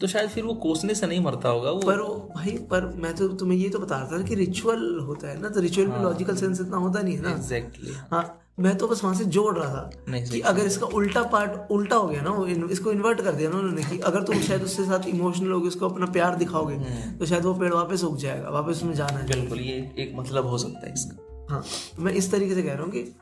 [0.00, 2.00] तो शायद फिर वो कोसने से नहीं मरता होगा वो पर
[2.34, 5.48] भाई पर मैं तो तुम्हें ये तो बता रहा था कि रिचुअल होता है ना
[5.48, 9.02] तो रिचुअल में लॉजिकल सेंस इतना होता नहीं है ना। एग्जैक्टली हाँ मैं तो बस
[9.04, 12.92] वहाँ से जोड़ रहा था कि अगर इसका उल्टा पार्ट उल्टा हो गया ना इसको
[12.92, 16.06] इन्वर्ट कर दिया ना उन्होंने कि अगर तुम शायद उसके साथ इमोशनल होगे उसको अपना
[16.12, 16.76] प्यार दिखाओगे
[17.18, 20.46] तो शायद वो पेड़ वापस उग जाएगा वापस उसमें जाना है बिल्कुल ये एक मतलब
[20.46, 21.64] हो सकता है इसका। हाँ
[21.98, 23.14] मैं इस तरीके से कह रहा हूँ कि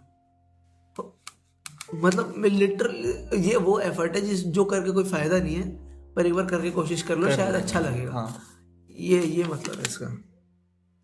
[1.94, 6.26] मतलब मैं लिटरल ये वो एफर्ट है जिस जो करके कोई फ़ायदा नहीं है। पर
[6.26, 8.38] एक बार करके कोशिश कर लो। शायद अच्छा लगेगा। हाँ।
[8.90, 10.24] ये ये मतलब है इसका।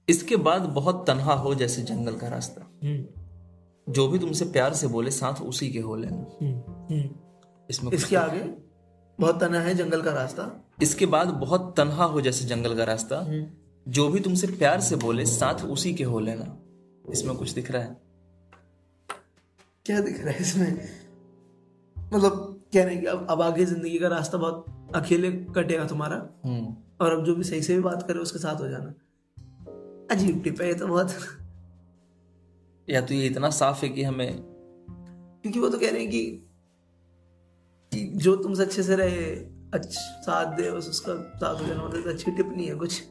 [0.09, 4.87] इसके बाद बहुत तनहा हो जैसे जंगल का रास्ता। हम्म। जो भी तुमसे प्यार से
[4.87, 7.11] बोले साथ उसी के हो लेना हम्म हम्म।
[7.71, 8.41] इसमें इसके आगे
[9.19, 13.25] बहुत तना है जंगल का रास्ता। इसके बाद बहुत तनहा हो जैसे जंगल का रास्ता।
[13.89, 16.57] जो भी तुमसे प्यार से बोले साथ उसी के हो लेना।
[17.11, 17.97] इसमें कुछ दिख रहा है?
[19.87, 20.89] क्या दिख रहा है इसमें?
[22.15, 26.29] मतलब कह रहे हैं कि अब अब आगे ज़िंदगी का रास्ता बहुत अकेले कटेगा तुम्हारा।
[26.45, 28.95] हम्म। और अब जो भी सही से भी बात करे उसके साथ हो जाना।
[30.11, 31.15] अजीब टिप है ये तो बहुत।
[32.91, 34.37] या तो ये इतना साफ़ है कि हमें
[35.43, 36.27] क्योंकि वो तो कह रहे हैं कि,
[37.93, 39.37] कि जो तुमसे अच्छे से रहे
[39.75, 43.03] अच्छा साथ दे बस उसका साथ हो जाना। मतलब अच्छी टिप नहीं है कुछ।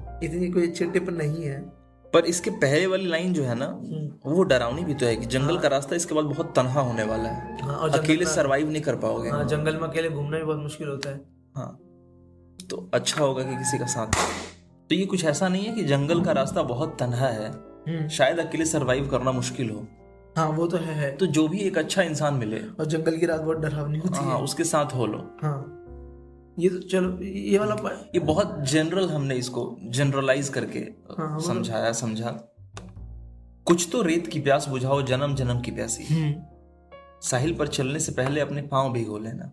[0.00, 1.77] इतनी कोई अच्छी टिप नहीं है।
[2.12, 5.26] पर इसके पहले वाली लाइन जो है ना हम्म। वो डरावनी भी तो है कि
[5.26, 8.70] जंगल हाँ। का रास्ता इसके बाद बहुत तनहा होने वाला है। हाँ और अकेले सरवाइव
[8.70, 11.20] नहीं कर पाओगे। हाँ जंगल में अकेले घूमना भी बहुत मुश्किल होता है।
[11.56, 11.78] हाँ
[12.70, 14.06] तो अच्छा होगा कि किसी का साथ
[14.90, 18.64] तो ये कुछ ऐसा नहीं है कि जंगल का रास्ता बहुत तनहा है। शायद अकेले
[18.64, 19.86] सरवाइव करना मुश्किल हो।
[20.36, 23.26] हाँ वो तो है, है। तो जो भी एक अच्छा इंसान मिले। और जंगल की
[23.26, 25.77] रात बहुत डरावनी होती है हाँ। उसके साथ हो लो। हाँ।
[26.58, 27.74] ये तो चलो ये वाला
[28.14, 32.30] ये बहुत जनरल हमने इसको जनरलाइज करके हाँ, तो- समझाया समझा।
[33.64, 36.36] कुछ तो रेत की प्यास बुझाओ जन्म जन्म की प्यासी।
[37.22, 39.44] साहिल पर चलने से पहले अपने पाँव भिगो लेना।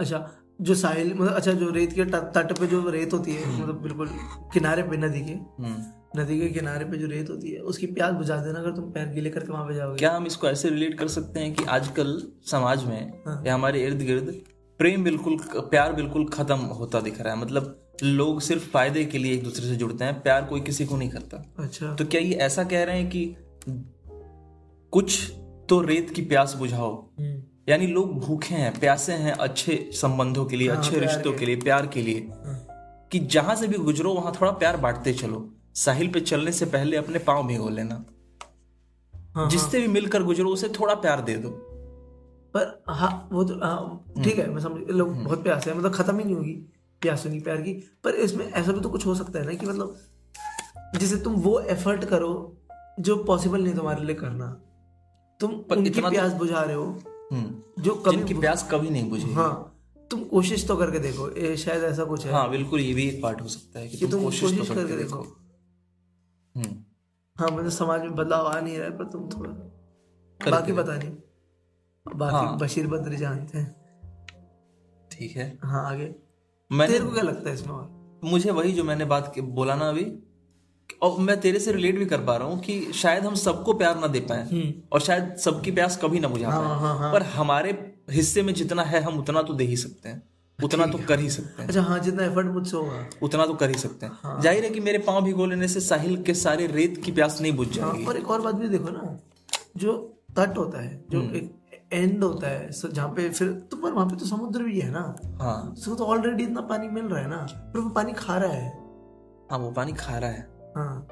[0.00, 3.82] अच्छा जो साहिल मतलब अच्छा जो रेत के तट पे जो रेत होती है मतलब
[3.82, 4.08] बिल्कुल
[4.52, 8.12] किनारे पे नदी के। हम्म। नदी के किनारे पे जो रेत होती है उसकी प्यास
[8.12, 10.98] बुझा देना अगर तुम पैर गीले करके वहाँ पे जाओगे। क्या हम इसको ऐसे रिलेट
[10.98, 14.42] कर सकते हैं कि आजकल समाज में हाँ। या हमारे इर्द गिर्द
[14.78, 19.32] प्रेम बिल्कुल प्यार बिल्कुल खत्म होता दिख रहा है। मतलब लोग सिर्फ़ फ़ायदे के लिए
[19.34, 22.32] एक दूसरे से जुड़ते हैं प्यार कोई किसी को नहीं करता। अच्छा। तो क्या ये
[22.32, 23.36] ऐसा कह रहे हैं कि
[24.92, 25.32] कुछ
[25.68, 30.56] तो रेत की प्यास बुझाओ। हम्म, यानी लोग भूखे हैं प्यासे हैं अच्छे संबंधों के
[30.56, 32.66] लिए हाँ, अच्छे रिश्तों के। के लिए प्यार के लिए। हाँ।
[33.12, 36.96] कि जहाँ से भी गुजरो वहाँ थोड़ा प्यार बांटते चलो। साहिल पे चलने से पहले
[36.96, 38.04] अपने पाँव भिगो लेना।
[39.34, 41.71] हाँ, जिससे भी मिलकर गुजरो उसे थोड़ा प्यार दे दो।
[42.54, 46.18] पर हाँ वो तो हाँ ठीक है मैं समझ लोग बहुत प्यास है मतलब खत्म
[46.18, 46.52] ही नहीं होगी
[47.02, 47.72] प्यास होगी प्यार की
[48.04, 51.58] पर इसमें ऐसा भी तो कुछ हो सकता है ना कि मतलब जैसे तुम वो
[51.60, 52.32] एफर्ट करो
[53.00, 54.46] जो पॉसिबल नहीं तुम्हारे लिए करना।
[55.40, 56.84] तुम उनकी इतना तो- प्यास बुझा रहे हो
[57.32, 59.52] हम्म। जो कभी जिनकी प्यास कभी नहीं बुझी हाँ
[60.10, 63.22] तुम कोशिश तो करके देखो ये शायद ऐसा कुछ है। हाँ बिल्कुल ये भी एक
[63.22, 65.20] पार्ट हो सकता है कि कि तुम तुम कोशिश तो कोशिश करके करके देखो।
[66.54, 66.76] हम्म।
[67.36, 71.10] हाँ मतलब समाज में बदलाव आ नहीं रहा है पर तुम थोड़ा बाकी पता नहीं।
[72.06, 73.74] बाकी हाँ। बशीर बद्री जानते हैं।
[75.10, 76.14] ठीक है। हाँ आगे।
[76.70, 78.20] मैंने तेरे को क्या लगता है इसमें और?
[78.24, 80.04] मुझे वही जो मैंने बात बोला ना अभी
[81.02, 83.98] और मैं तेरे से रिलेट भी कर पा रहा हूँ कि शायद हम सबको प्यार
[84.00, 87.22] ना दे पाए और शायद सबकी प्यास कभी ना बुझा हम्म। हाँ, हाँ, पाए पर
[87.26, 87.70] हमारे
[88.10, 90.22] हिस्से में जितना है हम उतना तो दे ही सकते हैं।
[90.58, 93.70] उतना तो कर ही सकते हैं। अच्छा हाँ जितना एफर्ट मुझसे होगा। उतना तो कर
[93.70, 96.66] ही सकते हैं। हाँ। ज़ाहिर है कि मेरे पाँव भिगो लेने से साहिल के सारे
[96.66, 99.18] रेत की प्यास नहीं बुझ हाँ, जाएगी। और एक और बात भी देखो ना
[99.76, 99.96] जो
[100.36, 101.50] तट होता है जो हम्म। एक
[101.92, 104.90] एंड होता है। सो जहाँ पे फिर तो पर वहाँ पे तो समुद्र भी है
[104.90, 108.36] ना। हाँ। सो तो ऑलरेडी इतना पानी मिल रहा है ना। पर वो पानी खा
[108.36, 108.68] रहा है।
[109.50, 111.08] हाँ वो पानी खा रहा है। हाँ।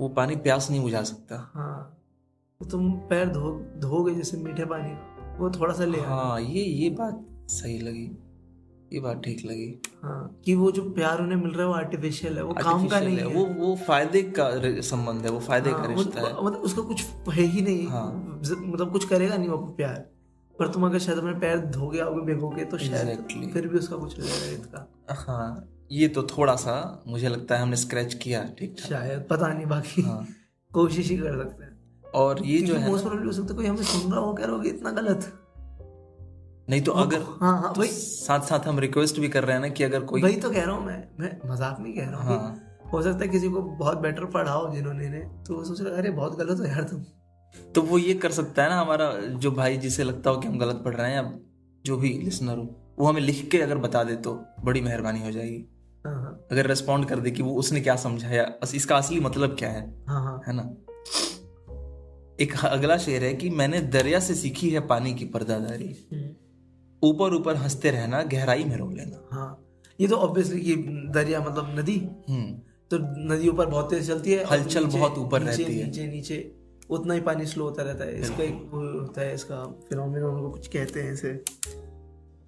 [0.00, 1.98] वो पानी प्यास नहीं बुझा सकता। हाँ।
[2.60, 4.92] तो तुम पैर धो धोगे जैसे मीठे पानी
[5.38, 8.21] वो थोड़ा सा ले हाँ ये ये बात सही लगी।
[8.92, 9.66] ये बात ठीक लगी।
[10.02, 13.00] हाँ कि वो जो प्यार उन्हें मिल रहा है वो आर्टिफिशियल है वो काम का
[13.00, 14.50] नहीं है, है। वो वो फ़ायदे का
[14.82, 18.38] संबंध है वो फ़ायदे हाँ, का रिश्ता है। मतलब उसका कुछ है ही नहीं। हाँ।
[18.38, 20.04] मतलब कुछ करेगा नहीं वो प्यार।
[20.54, 23.52] पर तुम अगर शायद अपने पैर धोगे आओगे भिगोगे तो शायद Exactly.
[23.52, 26.74] फिर भी उसका कुछ जाएगा इसका। हाँ ये तो थोड़ा सा
[27.08, 30.26] मुझे लगता है हमने स्क्रैच किया ठीक शायद पता नहीं बाकी। हाँ।
[30.70, 31.70] कोशिश ही कर सकते हैं।
[32.14, 34.44] और ये जो है मोस्ट प्रोबेबली हो सकता है कोई हमें सुन रहा हो कह
[34.44, 35.32] रहा होगा इतना गलत।
[36.68, 39.68] नहीं तो अगर हाँ हाँ वही साथ साथ हम रिक्वेस्ट भी कर रहे हैं ना
[39.68, 42.38] कि अगर कोई वही तो कह रहा हूँ मैं। मैं मज़ाक नहीं कह रहा हूँ
[42.38, 45.92] हाँ। हो सकता है किसी को बहुत बेटर पढ़ाओ जिन्होंने ने। तो वो सोच रहा
[45.92, 47.04] है, अरे बहुत गलत हो यार तुम।
[47.74, 50.58] तो वो ये कर सकता है ना हमारा जो भाई जिसे लगता हो कि हम
[50.58, 51.32] गलत पढ़ रहे हैं या
[51.84, 55.30] जो भी लिसनर हो वो हमें लिख के अगर बता दे तो बड़ी मेहरबानी हो
[55.30, 55.64] जाएगी।
[56.04, 59.70] हाँ हाँ। अगर रेस्पॉन्ड कर दे कि वो उसने क्या समझाया इसका असली मतलब क्या
[59.70, 60.62] है हाँ हाँ। है ना?
[62.40, 66.34] एक अगला शेर है कि मैंने दरिया से सीखी है पानी की पर्दादारी। हम्म,
[67.02, 69.58] ऊपर ऊपर हँसते रहना गहराई में रो लेना। हाँ
[69.98, 70.76] ये तो ऑब्वियसली कि
[71.14, 71.96] दरिया मतलब नदी।
[72.28, 72.52] हम्म।
[72.90, 76.38] तो नदी ऊपर बहुत तेज चलती है हलचल बहुत ऊपर रहती है। नीचे नीचे
[76.90, 80.66] उतना ही पानी स्लो होता रहता है। इसका एक होता है इसका फिनोमिनन को कुछ
[80.68, 81.32] कहते हैं इसे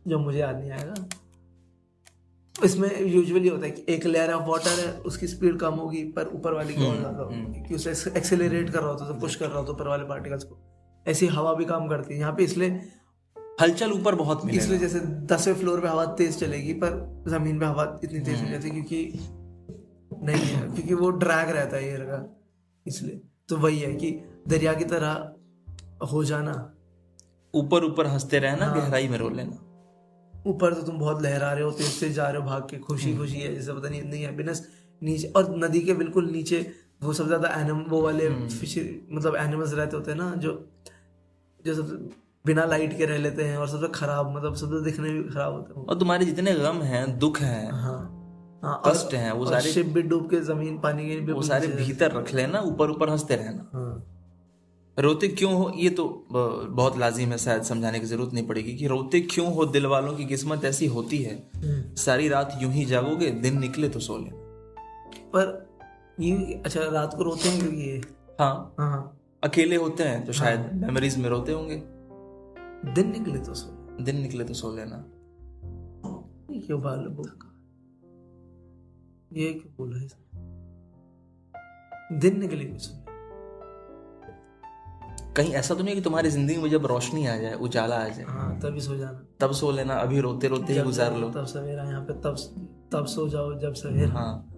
[0.09, 0.95] जो मुझे याद नहीं आएगा।
[2.55, 6.31] इसमें यूजुअली होता है कि एक लेयर ऑफ़ वाटर है उसकी स्पीड कम होगी पर
[6.35, 9.49] ऊपर वाली की और ज़्यादा होगी। कि उसे एक्सेलरेट कर रहा होता तो पुश कर
[9.49, 10.59] रहा होता ऊपर वाले पार्टिकल्स को।
[11.07, 12.81] ऐसी हवा भी काम करती है। यहाँ पे इसलिए
[13.61, 17.67] हलचल ऊपर बहुत मिलेगा। इसलिए जैसे दसवें फ्लोर पे हवा तेज चलेगी पर ज़मीन पे
[17.67, 19.03] हवा इतनी तेज नहीं जाती क्योंकि
[20.23, 22.19] नहीं है क्योंकि वो ड्रैग रहता है एयर का
[22.87, 24.11] इसलिए। तो वही है कि
[24.49, 26.53] दरिया की तरह हो जाना।
[27.55, 29.61] ऊपर ऊपर हँसते रहना हाँ। गहराई में रो लेना।
[30.35, 33.17] ऊपर तो तुम बहुत लहरा रहे हो तेज तेज जा रहे हो भाग के खुशी
[33.17, 34.67] खुशी है जैसे पता नहीं इतनी हैप्पीनेस
[35.03, 36.61] नीचे और नदी के बिल्कुल नीचे
[37.03, 38.77] वो सबसे ज़्यादा एनिम वो वाले फ़िश
[39.13, 40.53] मतलब एनिमल्स रहते होते हैं ना जो
[41.61, 41.97] जो सबसे
[42.47, 45.81] बिना लाइट के रह लेते हैं और सबसे खराब मतलब सबसे दिखने भी खराब होते
[45.81, 48.01] हैं और तुम्हारे जितने गम हैं दुख हैं हाँ।
[48.65, 52.13] हाँ कष्ट हैं वो सारे शिप भी डूब के ज़मीन पानी के वो सारे भीतर
[52.13, 54.11] रख लेना ऊपर ऊपर हँसते रहना। हाँ।
[54.99, 55.73] रोते क्यों हो?
[55.77, 59.65] ये तो बहुत लाजिम है शायद समझाने की ज़रूरत नहीं पड़ेगी कि रोते क्यों हो?
[59.67, 63.89] दिल वालों की किस्मत ऐसी होती है। हम्म। सारी रात यूँ ही जागोगे दिन निकले
[63.89, 64.43] तो सो लेना
[65.35, 65.69] पर
[66.21, 68.01] ये अच्छा रात को रोते हैं क्योंकि ये?
[68.41, 71.83] हाँ। हाँ अकेले होते हैं तो शायद मेमोरीज में रोते होंगे।
[72.85, 73.69] दिन निकले तो सो।
[74.05, 74.97] दिन निकले तो सो लेना
[76.51, 77.01] ये क्यों बाल
[79.33, 80.07] ये क्यों बोला है
[82.21, 82.93] दिन निकले क्यों सो।
[85.37, 88.25] कहीं ऐसा तो नहीं कि तुम्हारी ज़िंदगी में जब रोशनी आ जाए उजाला आ जाए?
[88.25, 91.85] हाँ तभी सो जाना। तब सो लेना अभी रोते रोते ही गुजार लो। तब सवेरा
[91.85, 92.37] यहाँ पे तब
[92.93, 94.54] तब सो जाओ जब सवेरा। हाँ। तो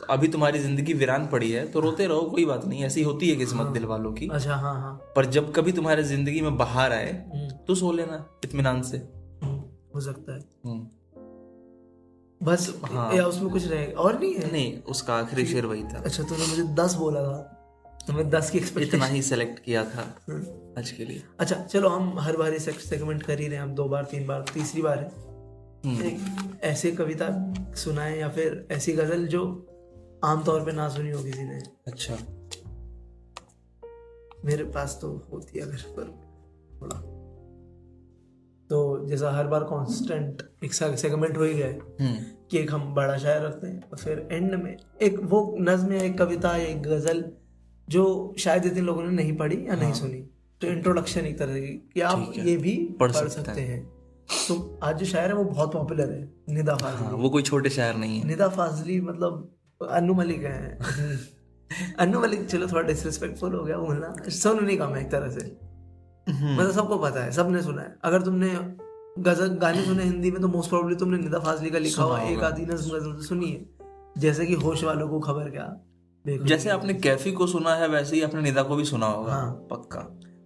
[0.00, 3.36] अभी तुम्हारी ज़िंदगी वीरान पड़ी है तो रोते रहो कोई बात नहीं ऐसी होती है
[3.36, 7.10] किस्मत दिल वालों की। अच्छा हाँ हाँ। पर जब कभी तुम्हारी ज़िंदगी में बाहर आए
[7.34, 9.62] हम्म, तो सो लेना इत्मीनान से। हम्म,
[9.94, 10.86] हो सकता है। हम्म।
[12.40, 14.50] बस हाँ। या उसमें कुछ रहेगा और नहीं है?
[14.52, 17.54] नहीं उसका आखिरी शेर वही था। अच्छा तूने मुझे दस बोला था।
[18.06, 20.02] तो मैं दस की इतना ही सेलेक्ट किया था
[20.78, 23.74] आज के लिए। अच्छा चलो हम हर बार इस सेगमेंट कर ही रहे हैं। हम
[23.74, 25.26] दो बार तीन बार तीसरी बार है।
[26.64, 27.28] ऐसी कविता
[27.76, 29.42] सुनाए या फिर ऐसी गज़ल जो
[30.24, 32.16] आमतौर पे ना सुनी हो किसी ने। अच्छा।
[34.44, 36.04] मेरे पास तो होती है अगर पर
[36.82, 36.96] थोड़ा।
[38.70, 41.68] तो जैसा हर बार कांस्टेंट एक सेगमेंट हो ही गया
[42.04, 42.16] हम्म।
[42.50, 46.02] कि एक हम बड़ा शायर रखते हैं और फिर एंड में एक वो नज्म या
[46.02, 47.32] एक कविता या एक गज़ल
[47.88, 50.28] जो शायद इतने लोगों ने नहीं पढ़ी या नहीं सुनी।
[50.60, 53.60] तो इंट्रोडक्शन एक तरह की कि आप हाँ। है। ये भी पढ़ पढ़, सकते सकते
[53.60, 53.84] हैं।
[54.48, 57.70] तो आज जो शायर है वो बहुत पॉपुलर है निदा फाजली। हाँ वो कोई छोटे
[57.70, 60.78] शायर नहीं है। निदा फाजली मतलब अनु मलिक है।
[61.98, 65.40] अनु मलिक चलो थोड़ा डिसरिस्पेक्टफुल हो गया बोलना सोनू नहीं कम है एक तरह से।
[66.32, 68.48] हम्म, मतलब सबको पता है सबने सुना है। अगर तुमने
[69.22, 72.38] गज़ल गाने सुने हिंदी में तो मोस्ट प्रॉब्ली तुमने निदा फाजली का लिखा हुआ एक।
[72.38, 73.66] आधी नज्म गज़ल तो सुनी है।
[74.18, 75.80] जैसे कि होश वालों को खबर क्या?
[76.44, 79.52] जैसे आपने कैफी को सुना है वैसे ही आपने निदा को भी सुना होगा। हाँ।
[79.70, 80.00] पक्का।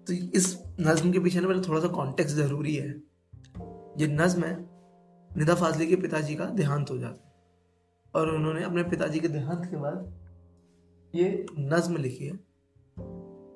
[0.07, 2.89] तो इस नज्म के पीछे ना पहले थोड़ा सा कॉन्टेक्स्ट ज़रूरी है।
[3.99, 4.71] ये नज्म है
[5.37, 7.32] निदा फाजली के पिताजी का देहांत हो जाता है।
[8.15, 10.13] और उन्होंने अपने पिताजी के देहांत के बाद
[11.15, 12.33] ये नज्म लिखी है।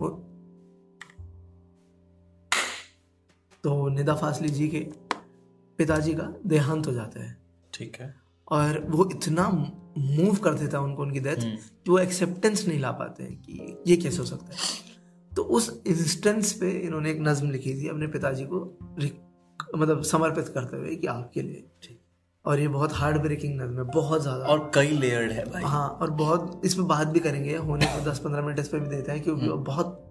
[0.00, 0.08] वो
[3.64, 4.80] तो निदा फाजली जी के
[5.78, 7.36] पिताजी का देहांत हो जाता है।
[7.72, 8.14] ठीक है।
[8.48, 9.48] और वो इतना
[9.98, 13.82] मूव कर देता है उनको उनकी डेथ कि वो एक्सेप्टेंस नहीं ला पाते हैं कि
[13.86, 18.06] ये कैसे हो सकता है। तो उस इंस्टेंस पे इन्होंने एक नज्म लिखी थी अपने
[18.06, 18.78] पिताजी को
[19.78, 21.66] मतलब समर्पित करते हुए कि आपके लिए
[22.46, 25.88] और ये बहुत हार्ड ब्रेकिंग नज्म है बहुत ज़्यादा। और कई लेयर्ड है भाई। हाँ
[25.92, 28.88] और बहुत इस पे बात भी करेंगे होने को दस पंद्रह मिनट इस पे भी
[28.88, 30.02] देते हैं क्योंकि बहुत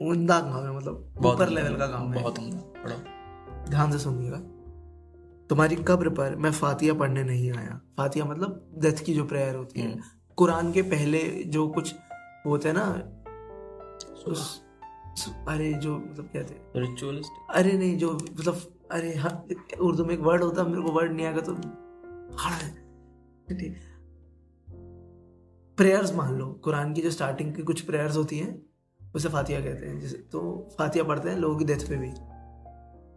[0.00, 2.96] उमदा काम है मतलब ऊपर लेवल का काम है। बहुत उम्दा
[3.70, 4.38] ध्यान से सुनिएगा।
[5.50, 9.80] तुम्हारी कब्र पर मैं फातिया पढ़ने नहीं आया। फातिया मतलब डेथ की जो प्रेयर होती
[9.80, 9.98] है।
[10.38, 11.94] कुरान के पहले जो कुछ
[12.46, 12.86] होते हैं ना
[14.26, 14.60] उस
[15.48, 16.60] अरे जो मतलब कहते हैं
[17.50, 19.46] अरे नहीं जो मतलब अरे हाँ
[19.80, 21.54] उर्दू में एक वर्ड होता, मेरे को वर्ड नहीं आएगा तो
[22.36, 22.58] हाँ।
[25.76, 28.66] प्रेयर्स मान लो। कुरान की जो स्टार्टिंग की कुछ प्रेयर्स होती हैं,
[29.14, 32.10] उसे फातिया कहते हैं। जैसे तो फातिया पढ़ते हैं लोगों की डेथ पे भी।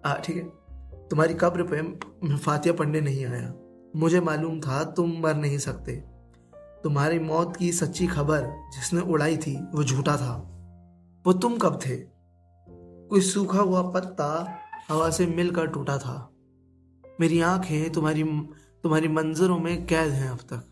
[0.09, 0.43] हाँ ठीक है।
[1.07, 1.81] तुम्हारी कब्र पे
[2.37, 3.53] फातिया पढ़ने नहीं आया।
[3.95, 6.03] मुझे मालूम था, तुम मर नहीं सकते।
[6.83, 8.41] तुम्हारी मौत की सच्ची खबर
[8.75, 10.35] जिसने उड़ाई थी, वो झूठा था।
[11.25, 11.97] वो तुम कब थे?
[13.09, 14.59] कोई सूखा हुआ पत्ता
[14.89, 16.33] हवा से मिलकर टूटा था।
[17.19, 18.23] मेरी आँखें तुम्हारी
[18.83, 20.67] तुम्हारी मंजरों में कैद हैं अब तक।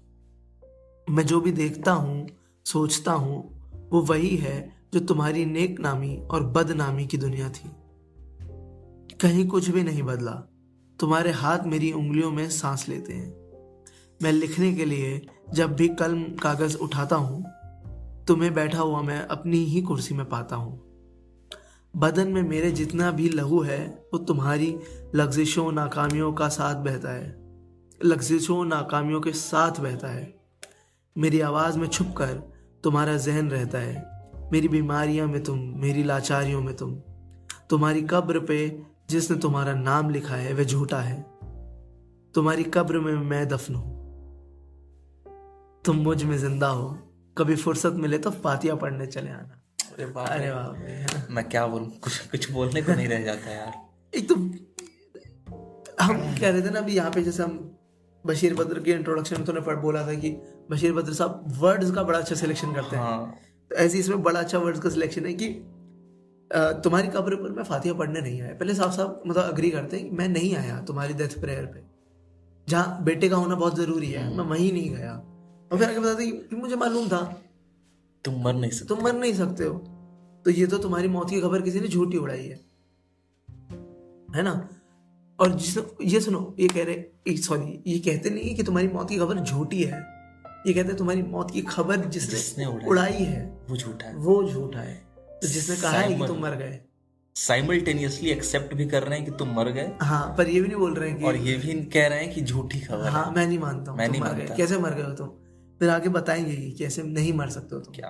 [1.10, 2.28] मैं जो भी देखता हूँ,
[2.66, 3.62] सोचता हूँ,
[3.92, 7.70] वो वही है जो तुम्हारी नेक नामी और बदनामी की दुनिया थी।
[9.22, 10.32] कहीं कुछ भी नहीं बदला।
[11.00, 13.32] तुम्हारे हाथ मेरी उंगलियों में सांस लेते हैं।
[14.22, 17.46] मैं लिखने के लिए जब भी कलम कागज़ उठाता हूँ,
[18.26, 20.85] तुम्हें बैठा हुआ मैं अपनी ही कुर्सी में पाता हूँ।
[21.96, 24.80] बदन में मेरे जितना भी लहू है, वो तुम्हारी
[25.16, 27.36] लग्जिशों नाकामियों का साथ बहता है।
[28.04, 30.40] लग्जिशों नाकामियों के साथ बहता है।
[31.18, 32.34] मेरी आवाज़ में छुप कर
[32.84, 34.06] तुम्हारा जहन रहता है।
[34.52, 36.96] मेरी बीमारियों में तुम, मेरी लाचारियों में तुम।
[37.70, 41.22] तुम्हारी कब्र पे जिसने तुम्हारा नाम लिखा है, वह झूठा है।
[42.34, 43.96] तुम्हारी कब्र में मैं दफन हूँ।
[45.86, 46.98] तुम मुझमें ज़िंदा हो।
[47.38, 49.62] कभी फुर्सत मिले तो फातिया पढ़ने चले आना।
[49.96, 51.06] अरे बाप अरे है?
[51.32, 51.90] मैं क्या बोलूँ?
[52.00, 53.74] कुछ कुछ बोलने को नहीं रह जाता यार।
[54.14, 54.36] एक तो
[56.02, 57.54] हम कह रहे थे ना अभी यहाँ पे जैसे हम
[58.26, 60.30] बशीर बद्र के इंट्रोडक्शन में तूने पढ़ बोला था कि
[60.72, 63.38] बशीर बद्र साहब वर्ड्स का बड़ा अच्छा सिलेक्शन करते हैं। हाँ।
[63.72, 65.50] तो ऐसे इसमें बड़ा अच्छा वर्ड्स का सिलेक्शन है कि
[66.84, 70.10] तुम्हारी कब्र पर मैं फातिया पढ़ने नहीं आया। पहले साहब साहब मतलब अग्री करते हैं
[70.10, 71.84] कि मैं नहीं आया तुम्हारी डेथ प्रेयर पे।
[72.68, 75.14] जहाँ बेटे का होना बहुत ज़रूरी है मैं वहीं नहीं गया।
[75.72, 77.24] और फिर आगे बताते कि मुझे मालूम था
[78.26, 79.74] तुम मर नहीं सकते। तुम मर नहीं सकते हो।
[80.46, 82.60] तो ये तो तुम्हारी मौत की खबर किसी ने झूठी उड़ाई है।
[84.36, 84.54] है ना?
[85.40, 89.10] और जिसने ये सुनो ये कह रहे सॉरी ये कहते नहीं है कि तुम्हारी मौत
[89.10, 90.00] की खबर झूठी है।
[90.68, 94.16] ये कहते हैं तुम्हारी मौत की खबर जिसने जिसने उड़ाई। उड़ाई है वो झूठा है।
[94.16, 94.96] वो झूठा है।
[95.42, 96.80] तो जिसने कहा है कि तुम मर गए।
[97.36, 100.78] साइमल्टेनियसली एक्सेप्ट भी कर रहे हैं कि तुम मर गए। हाँ पर ये भी नहीं
[100.78, 103.46] बोल रहे हैं कि और ये भी कह रहे हैं कि झूठी खबर हाँ मैं
[103.48, 105.28] नहीं मानता हूँ मैं नहीं मानता। कैसे मर गए हो तुम?
[105.80, 108.10] फिर आगे बताएँगे कि कैसे नहीं मर सकते हो तुम। क्या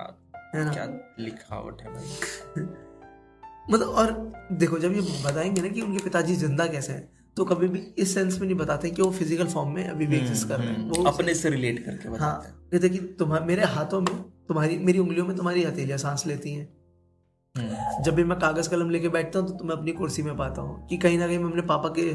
[0.54, 0.72] है ना?
[0.72, 0.84] क्या
[1.18, 2.62] लिखावट है भाई।
[3.70, 4.12] मतलब और
[4.52, 8.14] देखो जब ये बताएँगे ना कि उनके पिताजी ज़िंदा कैसे हैं तो कभी भी इस
[8.14, 10.88] सेंस में नहीं बताते कि वो फ़िज़िकल फॉर्म में अभी भी एग्जिस्ट कर रहे हैं।
[10.88, 14.14] वो अपने से रिलेट करके हाँ बताते हैं। कहते कि तुम्हारे मेरे हाथों में
[14.48, 16.68] तुम्हारी मेरी उंगलियों में तुम्हारी हथेलियाँ सांस लेती हैं।
[17.54, 20.62] हम्म, जब भी मैं कागज़ कलम लेके बैठता हूँ तो तुम्हें अपनी कुर्सी में पाता
[20.62, 22.10] हूँ कि कहीं ना कहीं मैं अपने पापा के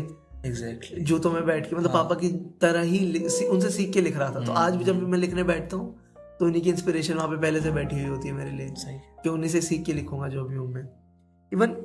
[0.46, 2.04] एग्जैक्टली जूतों में बैठ के मतलब हाँ.
[2.04, 2.28] पापा की
[2.62, 5.20] तरह ही सी- उनसे सीख के लिख रहा था। तो आज भी जब भी मैं
[5.20, 6.00] लिखने बैठता हूँ
[6.40, 8.98] तो उन्हीं की इंस्पिरेशन वहाँ पे पहले से बैठी हुई होती है मेरे लिए। सही।
[8.98, 10.84] कि उन्हीं से सीख के लिखूँगा जो भी हूँ मैं।
[11.54, 11.76] इवन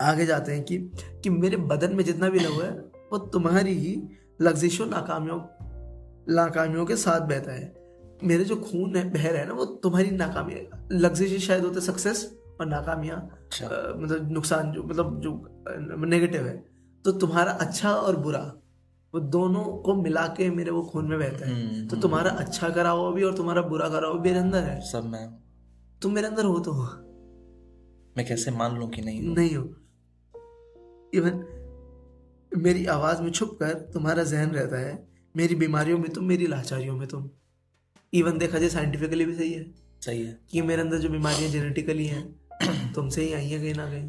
[0.00, 2.70] आगे जाते हैं कि कि मेरे बदन में जितना भी लहू है
[3.12, 4.02] वो तुम्हारी ही
[4.42, 5.40] लग्जिशों नाकामियों
[6.34, 7.78] नाकामियों के साथ बहता है।
[8.24, 12.37] मेरे जो खून है बह रहा है ना वो तुम्हारी नाकामी लग्जिश शायद होते सक्सेस
[12.60, 15.62] और नाकामियाँ अच्छा। मतलब नुकसान जो मतलब जो
[16.06, 16.68] नेगेटिव है।
[17.04, 18.52] तो तुम्हारा अच्छा और बुरा
[19.14, 22.68] वो दोनों को मिला के मेरे वो खून में बहता है। हम्म, तो तुम्हारा अच्छा
[22.68, 25.38] करा हुआ भी और तुम्हारा बुरा करा हुआ भी मेरे अंदर है। सब मैं
[26.02, 26.82] तुम मेरे अंदर हो तो हो।
[28.16, 29.64] मैं कैसे मान लूँ कि नहीं नहीं हो।
[31.14, 31.44] इवन
[32.56, 36.96] मेरी आवाज़ में छुप कर तुम्हारा जहन रहता है। मेरी बीमारियों में तुम मेरी लाचारियों
[36.96, 37.30] में तुम।
[38.12, 42.06] इवन देखा जाए साइंटिफिकली भी सही है। सही है। कि मेरे अंदर जो बीमारियाँ जेनेटिकली
[42.06, 42.47] हैं
[42.94, 44.08] तुमसे ही आई हैं कहीं ना कहीं।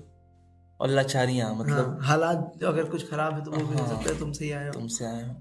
[0.79, 4.19] और लाचारियाँ मतलब हाँ, हालात अगर कुछ खराब है तो वो भी हो सकता है
[4.19, 5.33] तुमसे ही हो तुमसे हो।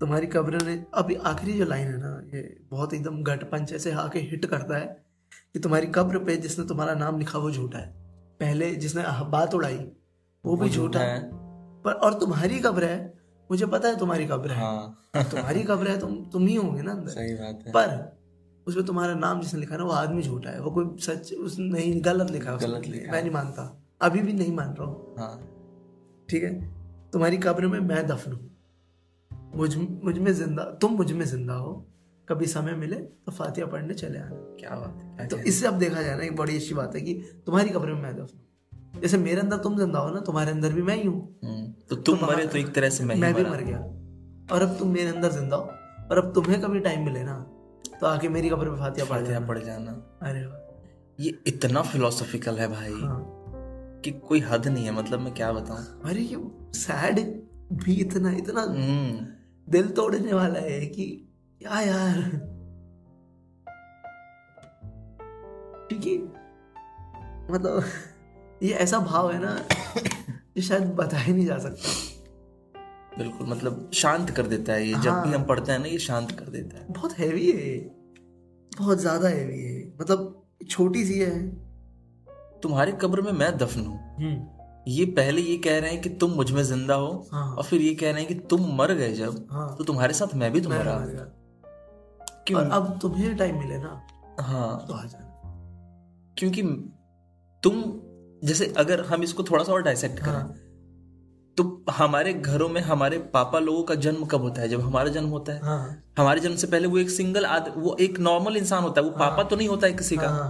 [0.00, 3.92] तुम्हारी कब्र ने अभी आखिरी जो लाइन है ना ये बहुत एकदम गट पंच ऐसे
[3.92, 4.86] आके हिट करता है
[5.52, 7.92] कि तुम्हारी कब्र पे जिसने तुम्हारा नाम लिखा वो झूठा है।
[8.40, 9.78] पहले जिसने बात उड़ाई
[10.44, 11.20] वो भी झूठा है।
[11.84, 12.98] पर और तुम्हारी कब्र है
[13.50, 16.92] मुझे पता है तुम्हारी कब्र है। हाँ। तुम्हारी कब्र है तुम तुम ही होंगे ना
[16.92, 18.19] अंदर। सही बात है। पर
[18.70, 22.00] उसमें तुम्हारा नाम जिसने लिखा ना वो आदमी झूठा है। वो कोई सच उस नहीं
[22.04, 23.62] गलत लिखा है गलत लिखा मैं नहीं मानता।
[24.02, 25.40] अभी भी नहीं मान रहा हूँ। हाँ।
[26.28, 26.52] ठीक है?
[27.12, 28.48] तुम्हारी कब्र में मैं दफन हूँ।
[29.56, 31.72] मुझ मुझमें ज़िंदा तुम मुझमें ज़िंदा हो।
[32.28, 36.02] कभी समय मिले तो फातिहा पढ़ने चले आना। क्या बात है तो इससे अब देखा
[36.02, 37.14] जाए ना एक बड़ी अच्छी बात है कि
[37.46, 40.72] तुम्हारी कब्र में मैं दफन हूँ। जैसे मेरे अंदर तुम ज़िंदा हो ना तुम्हारे अंदर
[40.72, 41.50] भी मैं ही हूँ। हैं?
[41.50, 43.78] हम्म, तो तुम मरे तो एक तरह से मैं मैं भी मर। गया।
[44.54, 45.62] और अब तुम मेरे अंदर ज़िंदा हो।
[46.10, 47.34] और अब तुम्हें कभी टाइम मिले ना
[48.00, 49.90] तो आके मेरी कब्र पे फातिहा पढ़ जाना। पड़ जाना।
[50.22, 50.60] अरे
[51.24, 53.36] ये इतना फिलोसॉफिकल है भाई हाँ।
[54.04, 56.02] कि कोई हद नहीं है मतलब मैं क्या बताऊँ?
[56.04, 56.36] अरे ये
[56.78, 57.20] सैड
[57.72, 59.26] भी इतना इतना हम्म,
[59.72, 61.28] दिल तोड़ने वाला है कि
[61.62, 62.22] क्या यार।
[65.90, 66.40] ठीक है।
[67.52, 67.84] मतलब
[68.62, 69.56] ये ऐसा भाव है ना
[70.56, 71.88] जो शायद बताया नहीं जा सकता।
[73.18, 75.86] बिल्कुल मतलब शांत कर देता है ये। हाँ। जब भी हाँ। हम पढ़ते हैं ना
[75.86, 77.78] ये शांत कर देता है। बहुत हैवी है
[78.72, 80.36] बहुत ज़्यादा हैवी है मतलब
[80.70, 81.38] छोटी सी है।
[82.62, 84.48] तुम्हारी कब्र में मैं दफन हूँ।
[84.88, 87.94] ये पहले ये कह रहे हैं कि तुम मुझमें ज़िंदा हो हाँ। और फिर ये
[87.94, 90.98] कह रहे हैं कि तुम मर गए जब हाँ। तो तुम्हारे साथ मैं भी तुम्हारा
[90.98, 91.24] मर गया।
[92.46, 92.60] क्यों?
[92.60, 94.00] अब तुम्हें टाइम मिले ना
[94.40, 95.26] हाँ। तो आ जाना।
[96.38, 96.62] क्योंकि
[97.62, 97.82] तुम
[98.44, 100.54] जैसे अगर हम इसको थोड़ा सा और डाइसेक्ट करें हाँ।
[101.60, 104.68] तो हमारे घरों में हमारे पापा लोगों का जन्म कब होता है?
[104.68, 107.96] जब हमारा जन्म होता है। हाँ। हमारे जन्म से पहले वो एक सिंगल आद वो
[108.00, 110.48] एक नॉर्मल इंसान होता है। वो पापा तो नहीं होता है किसी का। हाँ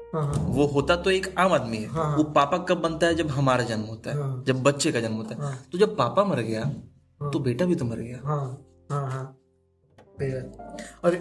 [0.00, 3.14] हाँ हाँ। वो होता तो एक आम आदमी है। हाँ। वो पापा कब बनता है?
[3.14, 5.96] जब हमारा जन्म होता है। हाँ। जब बच्चे का जन्म होता है। हाँ। तो जब
[5.96, 6.64] पापा मर गया
[7.20, 9.24] तो बेटा भी तो मर गया। हाँ हाँ हाँ।
[11.04, 11.14] और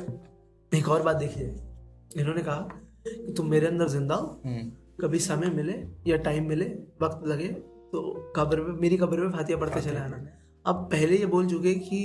[0.72, 1.56] एक और बात देखिए।
[2.18, 2.60] इन्होंने कहा
[3.08, 4.72] कि तुम मेरे अंदर ज़िंदा हो। हम्म,
[5.02, 5.74] कभी समय मिले
[6.08, 6.66] या टाइम मिले
[7.02, 7.48] वक्त लगे
[7.94, 10.18] तो कब्र में मेरी कब्र में फातिया पढ़ते चले आना
[10.66, 12.00] अब पहले ये बोल चुके कि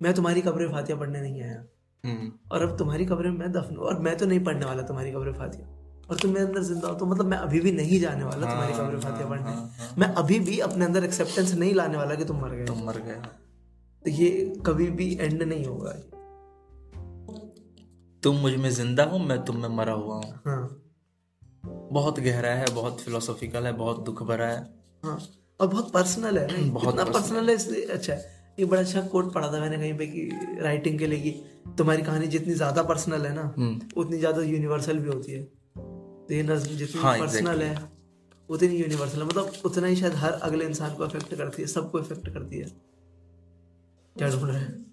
[0.00, 1.64] मैं तुम्हारी कब्र में फातिहा पढ़ने नहीं आया।
[2.04, 5.12] हम्म, और अब तुम्हारी कब्र में मैं दफन और मैं तो नहीं पढ़ने वाला तुम्हारी
[5.12, 5.68] कब्र में फातिहा।
[6.10, 8.72] और तुम मेरे अंदर ज़िंदा हो तो मतलब मैं अभी भी नहीं जाने वाला तुम्हारी
[8.72, 12.40] कब्र में फातिहा पढ़ने। मैं अभी भी अपने अंदर एक्सेप्टेंस नहीं लाने वाला कि तुम
[12.40, 13.20] मर गए। तुम मर गए।
[14.02, 15.92] तो ये कभी भी एंड नहीं होगा।
[18.22, 20.80] तुम मुझमें ज़िंदा हो मैं तुम में मरा हुआ हूँ। हाँ।
[21.92, 24.62] बहुत गहरा है बहुत फिलोसॉफिकल है बहुत दुख भरा है।
[25.04, 25.18] हाँ।
[25.60, 29.00] और बहुत पर्सनल है ना बहुत इतना पर्सनल है इसलिए अच्छा है एक बड़ा अच्छा
[29.02, 30.28] कोट पढ़ा था मैंने कहीं पे कि
[30.62, 31.30] राइटिंग के लिए कि
[31.78, 35.42] तुम्हारी कहानी जितनी ज़्यादा पर्सनल है ना हम्म, उतनी ज़्यादा यूनिवर्सल भी होती है।
[36.26, 37.76] तो ये नज्म जितनी हाँ, पर्सनल है
[38.48, 41.98] उतनी यूनिवर्सल है। मतलब उतना ही शायद हर अगले इंसान को अफेक्ट करती है सबको
[41.98, 42.66] अफेक्ट करती है।
[44.16, 44.84] क्या ढूंढ रहे हैं?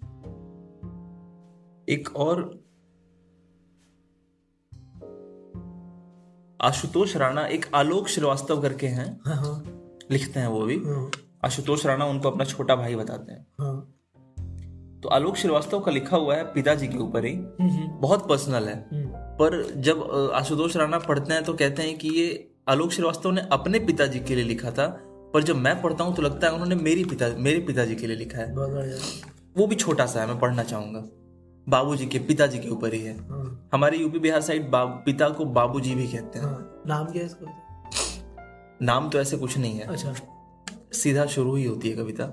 [1.88, 2.42] एक और
[6.60, 11.10] आशुतोष राणा एक आलोक श्रीवास्तव करके हैं। हाँ हाँ। लिखते हैं वो भी। हाँ।
[11.44, 13.88] आशुतोष राणा उनको अपना छोटा भाई बताते हैं। हाँ।
[15.02, 17.34] तो आलोक श्रीवास्तव का लिखा हुआ है पिताजी के ऊपर ही।
[18.00, 19.06] बहुत पर्सनल है। हम्म,
[19.38, 20.02] पर जब
[20.34, 24.34] आशुतोष राणा पढ़ते हैं तो कहते हैं कि ये आलोक श्रीवास्तव ने अपने पिताजी के
[24.34, 24.86] लिए लिखा था।
[25.34, 28.16] पर जब मैं पढ़ता हूँ तो लगता है उन्होंने मेरी पिता मेरे पिताजी के लिए
[28.16, 28.54] लिखा है।
[29.56, 31.04] वो भी छोटा सा है मैं पढ़ना चाहूँगा।
[31.66, 35.94] बाबूजी के पिताजी के ऊपर ही है। हाँ। हमारे यूपी बिहार साइड पिता को बाबूजी
[35.94, 37.58] भी कहते हाँ। नाम क्या है इसका?
[38.82, 40.14] नाम तो ऐसे कुछ नहीं है। अच्छा।
[40.92, 42.24] सीधा शुरू ही होती है कविता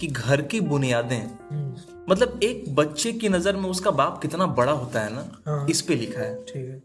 [0.00, 1.74] कि घर की बुनियादें। हम्म,
[2.10, 5.82] मतलब एक बच्चे की नज़र में उसका बाप कितना बड़ा होता है ना हाँ। इस
[5.82, 6.82] पे लिखा है। ठीक है।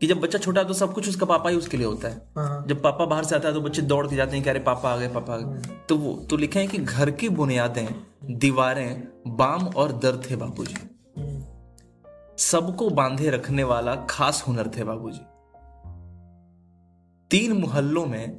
[0.00, 2.32] कि जब बच्चा छोटा है तो सब कुछ उसका पापा ही उसके लिए होता है।
[2.36, 4.60] हाँ। जब पापा बाहर से आता है तो बच्चे दौड़ के जाते हैं कि अरे
[4.60, 7.86] पापा आ गए पापा आ गए। तो वो तो लिखे हैं कि घर की बुनियादें
[8.38, 10.76] दीवारें बाम और दर थे बाबूजी।
[11.18, 11.42] हम्म,
[12.38, 15.20] सबको बांधे रखने वाला खास हुनर थे बाबूजी।
[17.32, 18.38] तीन मोहल्लों में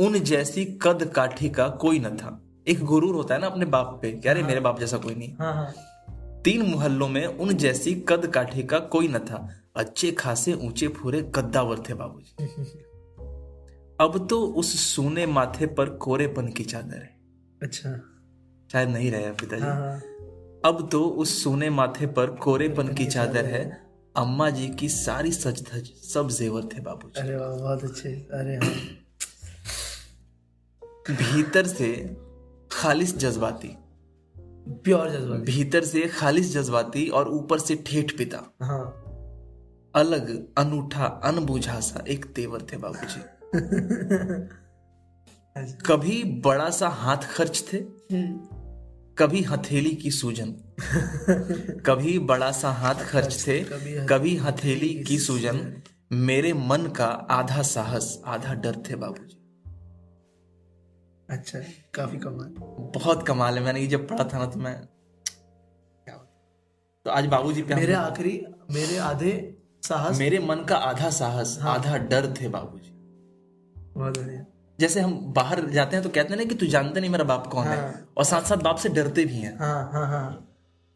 [0.00, 3.98] उन जैसी कद काठी का कोई न था। एक गुरूर होता है ना अपने बाप
[4.02, 5.74] पे कि अरे मेरे बाप जैसा कोई नहीं। हाँ हाँ।
[6.42, 11.32] तीन मोहल्लों में उन जैसी कद काठी का कोई न था। अच्छे खासे ऊँचे फूरे
[11.34, 12.44] कद्दावर थे बाबूजी।
[14.00, 17.20] अब तो उस सोने माथे पर कोरेपन की चादर है।
[17.62, 18.02] अच्छा।
[18.72, 20.00] शायद नहीं रहे पिताजी। हाँ हाँ।
[20.64, 23.87] अब तो उस सोने माथे पर कोरेपन की चादर है।
[24.18, 28.56] अम्मा जी की सारी सच धज सब जेवर थे बाबू अरे वाह बहुत अच्छे। अरे
[28.56, 28.74] हाँ।
[31.16, 32.16] भीतर से
[32.72, 33.76] खालिस जज्बाती।
[34.84, 39.04] प्योर जज्बा भीतर से खालिश जज्बाती और ऊपर से ठेठ पिता। हाँ।
[39.94, 43.20] अलग अनूठा अनबूझा सा एक तेवर थे बाबूजी।
[45.60, 48.57] ऐसे। कभी बड़ा सा हाथ खर्च थे हम्म,
[49.18, 50.50] कभी हथेली की सूजन।
[51.86, 53.58] कभी बड़ा सा हाथ खर्च थे
[54.06, 59.36] कभी हथेली की सूजन। मेरे मन का आधा साहस आधा डर थे बाबूजी।
[61.28, 61.58] अच्छा
[61.94, 62.54] काफ़ी कमाल।
[62.94, 64.76] बहुत कमाल है मैंने ये जब पढ़ा था ना तो मैं
[67.06, 68.40] तो आज बाबूजी पे मेरे आखिरी
[68.70, 69.32] मेरे आधे
[69.82, 72.90] साहस मेरे मन का आधा साहस हाँ। आधा डर थे बाबूजी।
[73.94, 74.44] बहुत बढ़िया।
[74.78, 77.46] जैसे हम बाहर जाते हैं तो कहते हैं ना कि तू जानते नहीं मेरा बाप
[77.46, 80.44] कौन हाँ। है। और साथ साथ बाप से डरते भी हैं। हाँ हाँ हाँ।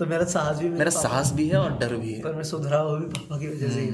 [0.00, 2.82] तो मेरा साहस भी मेरा साहस भी है और डर भी है। पर मैं सुधरा
[2.82, 3.86] वो भी पापा की वजह से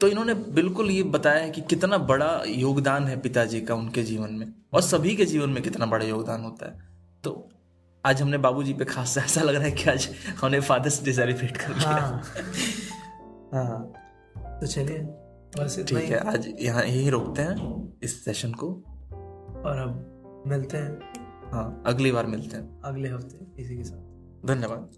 [0.00, 4.32] तो इन्होंने बिल्कुल ये बताया है कि कितना बड़ा योगदान है पिताजी का उनके जीवन
[4.32, 6.88] में और सभी के जीवन में कितना बड़ा योगदान होता है।
[7.24, 7.48] तो
[8.04, 10.08] आज हमने बाबूजी पे खास ऐसा लग रहा है कि आज
[10.40, 12.22] हमने फादर्स डे सेलिब्रेट कर लिया। हाँ।
[13.54, 13.92] हाँ।
[14.60, 14.98] तो चलिए।
[15.58, 18.66] बस ठीक है। आज यहाँ यही रोकते हैं इस सेशन को।
[19.66, 21.00] और अब मिलते हैं।
[21.52, 24.90] हाँ अगली बार मिलते हैं। अगले हफ़्ते इसी के साथ। धन्यवाद।